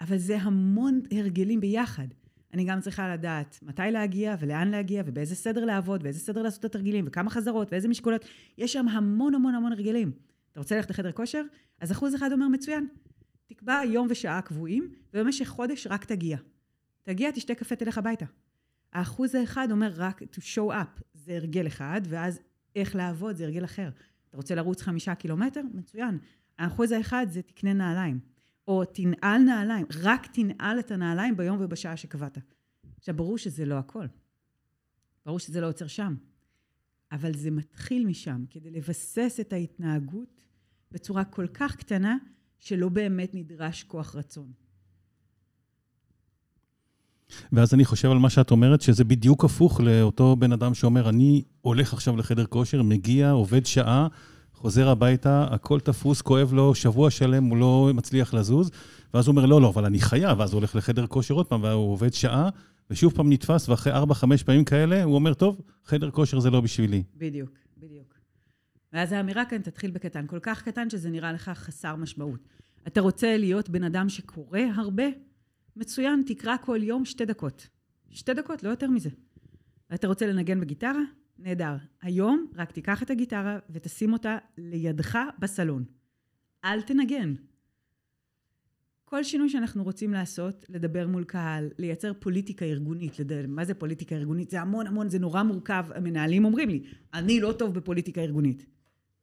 אבל 0.01 0.19
זה 0.19 0.37
המון 0.39 1.01
הרגלים 1.11 1.61
ביחד. 1.61 2.07
אני 2.55 2.65
גם 2.65 2.81
צריכה 2.81 3.15
לדעת 3.15 3.59
מתי 3.63 3.83
להגיע 3.93 4.37
ולאן 4.39 4.69
להגיע 4.69 5.03
ובאיזה 5.07 5.35
סדר 5.35 5.65
לעבוד 5.65 6.01
ואיזה 6.05 6.21
סדר 6.21 6.43
לעשות 6.43 6.61
את 6.61 6.65
התרגילים 6.65 7.05
וכמה 7.09 7.31
חזרות 7.31 7.73
ואיזה 7.73 7.89
משקולות. 7.89 8.25
יש 8.59 8.73
שם 8.73 8.89
המון 8.89 9.35
המון 9.35 9.55
המון 9.55 9.73
הרגלים. 9.73 10.13
אתה 10.53 10.61
רוצה 10.61 10.77
ללכת 10.77 10.91
לחדר 10.91 11.13
כושר? 11.13 11.43
אז 11.81 11.93
אחוז 11.93 12.15
אחד 12.15 12.33
אומר 12.33 12.49
מצוין. 12.49 12.87
תקבע 13.47 13.81
יום 13.85 14.07
ושעה 14.11 14.43
קבועים 14.43 14.89
ובמשך 15.15 15.49
חודש 15.49 15.87
רק 15.87 16.05
תגיע. 16.05 16.39
תגיע, 17.03 17.31
תשתה 17.31 17.55
קפה, 17.55 17.77
תלך 17.77 17.99
הביתה. 17.99 18.27
האחוז 18.93 19.35
האחד 19.35 19.69
אומר 19.71 19.93
רק 19.97 20.23
to 20.23 20.41
show 20.41 20.73
up, 20.73 21.03
זה 21.15 21.37
הרגל 21.37 21.67
אחד, 21.67 22.01
ואז 22.09 22.41
איך 22.77 22.97
לעבוד 22.97 23.37
זה 23.37 23.45
הרגל 23.45 23.65
אחר. 23.65 23.91
אתה 24.29 24.37
רוצה 24.37 24.55
לרוץ 24.55 24.83
חמישה 24.83 25.15
קילומטר? 25.15 25.63
מצוין. 25.75 26.19
האחוז 26.59 26.93
האחד 26.93 27.27
זה 27.31 27.43
תקנה 27.43 27.73
נעליים. 27.73 28.21
או 28.69 28.85
תנעל 28.85 29.43
נעליים, 29.43 29.87
רק 30.03 30.27
תנעל 30.27 30.79
את 30.79 30.91
הנעליים 30.91 31.37
ביום 31.37 31.59
ובשעה 31.61 31.97
שקבעת. 31.97 32.39
עכשיו, 32.99 33.17
ברור 33.17 33.39
שזה 33.39 33.65
לא 33.65 33.75
הכל. 33.75 34.07
ברור 35.27 35.39
שזה 35.39 35.61
לא 35.61 35.69
עוצר 35.69 35.87
שם. 35.87 36.15
אבל 37.13 37.35
זה 37.35 37.51
מתחיל 37.51 38.07
משם, 38.07 38.45
כדי 38.51 38.71
לבסס 38.71 39.39
את 39.41 39.53
ההתנהגות 39.53 40.41
בצורה 40.91 41.25
כל 41.25 41.47
כך 41.55 41.77
קטנה, 41.77 42.17
שלא 42.59 42.89
באמת 42.89 43.35
נדרש 43.35 43.83
כוח 43.83 44.15
רצון. 44.15 44.53
ואז 47.53 47.75
אני 47.75 47.85
חושב 47.85 48.11
על 48.11 48.19
מה 48.19 48.31
שאת 48.31 48.51
אומרת, 48.51 48.81
שזה 48.81 49.05
בדיוק 49.05 49.45
הפוך 49.45 49.81
לאותו 49.81 50.37
בן 50.37 50.53
אדם 50.53 50.75
שאומר, 50.75 51.09
אני 51.09 51.43
הולך 51.61 51.93
עכשיו 51.93 52.17
לחדר 52.17 52.47
כושר, 52.47 52.83
מגיע, 52.83 53.31
עובד 53.31 53.67
שעה, 53.67 54.09
חוזר 54.55 54.89
הביתה, 54.89 55.47
הכל 55.51 55.81
תפוס, 55.81 56.23
כואב 56.23 56.53
לו, 56.53 56.75
שבוע 56.75 57.11
שלם 57.11 57.45
הוא 57.45 57.57
לא 57.57 57.91
מצליח 57.95 58.35
לזוז, 58.35 58.71
ואז 59.15 59.27
הוא 59.27 59.33
אומר, 59.33 59.47
לא, 59.47 59.61
לא, 59.61 59.69
אבל 59.69 59.85
אני 59.85 60.01
חייב, 60.01 60.39
ואז 60.39 60.53
הוא 60.53 60.59
הולך 60.59 60.77
לחדר 60.77 61.07
כושר 61.07 61.35
עוד 61.35 61.47
פעם, 61.47 61.63
והוא 61.63 61.93
עובד 61.93 62.15
שעה, 62.15 62.49
ושוב 62.91 63.13
פעם 63.13 63.33
נתפס, 63.33 63.69
ואחרי 63.69 63.93
ארבע, 63.93 64.15
חמש 64.15 64.43
פעמים 64.43 64.65
כאלה, 64.65 65.05
הוא 65.05 65.15
אומר, 65.15 65.35
טוב, 65.35 65.61
חדר 65.85 66.11
כושר 66.11 66.41
זה 66.41 66.51
לא 66.51 66.61
בשבילי. 66.61 67.03
בדיוק, 67.17 67.51
בדיוק. 67.79 68.15
ואז 68.93 69.13
האמירה 69.13 69.45
כאן 69.45 69.59
תתחיל 69.59 69.91
בקטן, 69.91 70.27
כל 70.27 70.39
כך 70.43 70.63
קטן 70.63 70.91
שזה 70.91 71.11
נראה 71.11 71.33
לך 71.33 71.51
חסר 71.55 71.97
משמעות. 71.97 72.41
אתה 72.87 73.01
רוצה 73.01 73.37
להיות 73.37 73.69
בן 73.69 73.85
אדם 73.85 74.09
שקורא 74.09 74.61
הרבה? 74.77 75.05
מצוין, 75.79 76.23
תקרא 76.27 76.57
כל 76.57 76.79
יום 76.83 77.05
שתי 77.05 77.25
דקות. 77.25 77.69
שתי 78.11 78.35
דקות, 78.35 78.63
לא 78.63 78.69
יותר 78.69 78.91
מזה. 78.91 79.11
אתה 79.95 80.07
רוצה 80.07 80.27
לנגן 80.27 80.61
בגיטרה? 80.61 81.03
נהדר. 81.39 81.77
היום 82.03 82.47
רק 82.55 82.73
תיקח 82.73 83.03
את 83.03 83.11
הגיטרה 83.11 83.59
ותשים 83.71 84.13
אותה 84.13 84.39
לידך 84.59 85.19
בסלון. 85.39 85.85
אל 86.65 86.83
תנגן. 86.83 87.35
כל 89.05 89.25
שינוי 89.25 89.49
שאנחנו 89.49 89.85
רוצים 89.85 90.13
לעשות, 90.13 90.67
לדבר 90.69 91.07
מול 91.07 91.25
קהל, 91.25 91.69
לייצר 91.79 92.13
פוליטיקה 92.19 92.65
ארגונית, 92.65 93.19
לדבר, 93.19 93.45
מה 93.49 93.65
זה 93.65 93.75
פוליטיקה 93.75 94.15
ארגונית? 94.15 94.51
זה 94.51 94.61
המון 94.61 94.87
המון, 94.87 95.09
זה 95.09 95.19
נורא 95.19 95.43
מורכב. 95.43 95.87
המנהלים 95.95 96.45
אומרים 96.45 96.69
לי, 96.69 96.83
אני 97.15 97.41
לא 97.41 97.53
טוב 97.53 97.75
בפוליטיקה 97.75 98.21
ארגונית. 98.21 98.67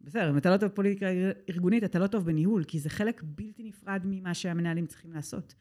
בסדר, 0.01 0.29
אם 0.29 0.37
אתה 0.37 0.49
לא 0.49 0.57
טוב 0.57 0.69
בפוליטיקה 0.69 1.05
ארגונית, 1.49 1.83
אתה 1.83 1.99
לא 1.99 2.07
טוב 2.07 2.25
בניהול, 2.25 2.63
כי 2.63 2.79
זה 2.79 2.89
חלק 2.89 3.23
בלתי 3.25 3.63
נפרד 3.63 4.01
ממה 4.05 4.33
שהמנהלים 4.33 4.85
צריכים 4.85 5.13
לעשות. 5.13 5.55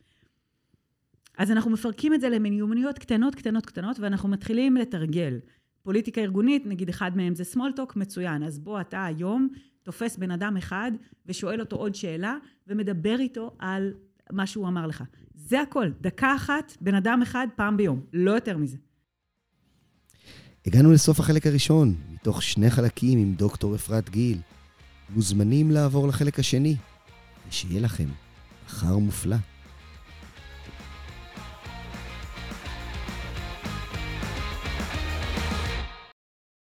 אז 1.38 1.50
אנחנו 1.50 1.70
מפרקים 1.70 2.14
את 2.14 2.20
זה 2.20 2.28
למיומנויות 2.28 2.98
קטנות, 2.98 3.34
קטנות, 3.34 3.66
קטנות, 3.66 4.00
ואנחנו 4.00 4.28
מתחילים 4.28 4.76
לתרגל. 4.76 5.38
פוליטיקה 5.82 6.20
ארגונית, 6.20 6.66
נגיד 6.66 6.88
אחד 6.88 7.16
מהם 7.16 7.34
זה 7.34 7.44
small 7.54 7.78
talk, 7.78 7.92
מצוין. 7.96 8.42
אז 8.42 8.58
בוא 8.58 8.80
אתה 8.80 9.04
היום 9.04 9.48
תופס 9.82 10.16
בן 10.16 10.30
אדם 10.30 10.56
אחד 10.56 10.92
ושואל 11.26 11.60
אותו 11.60 11.76
עוד 11.76 11.94
שאלה, 11.94 12.36
ומדבר 12.66 13.16
איתו 13.18 13.50
על 13.58 13.92
מה 14.32 14.46
שהוא 14.46 14.68
אמר 14.68 14.86
לך. 14.86 15.04
זה 15.34 15.60
הכל, 15.60 15.90
דקה 16.00 16.34
אחת, 16.36 16.72
בן 16.80 16.94
אדם 16.94 17.22
אחד, 17.22 17.46
פעם 17.56 17.76
ביום, 17.76 18.00
לא 18.12 18.30
יותר 18.30 18.58
מזה. 18.58 18.76
הגענו 20.66 20.92
לסוף 20.92 21.20
החלק 21.20 21.46
הראשון, 21.46 21.94
מתוך 22.12 22.42
שני 22.42 22.70
חלקים 22.70 23.18
עם 23.18 23.34
דוקטור 23.34 23.74
אפרת 23.74 24.10
גיל. 24.10 24.38
מוזמנים 25.10 25.70
לעבור 25.70 26.08
לחלק 26.08 26.38
השני, 26.38 26.76
ושיהיה 27.48 27.80
לכם 27.80 28.08
מחר 28.66 28.98
מופלא. 28.98 29.36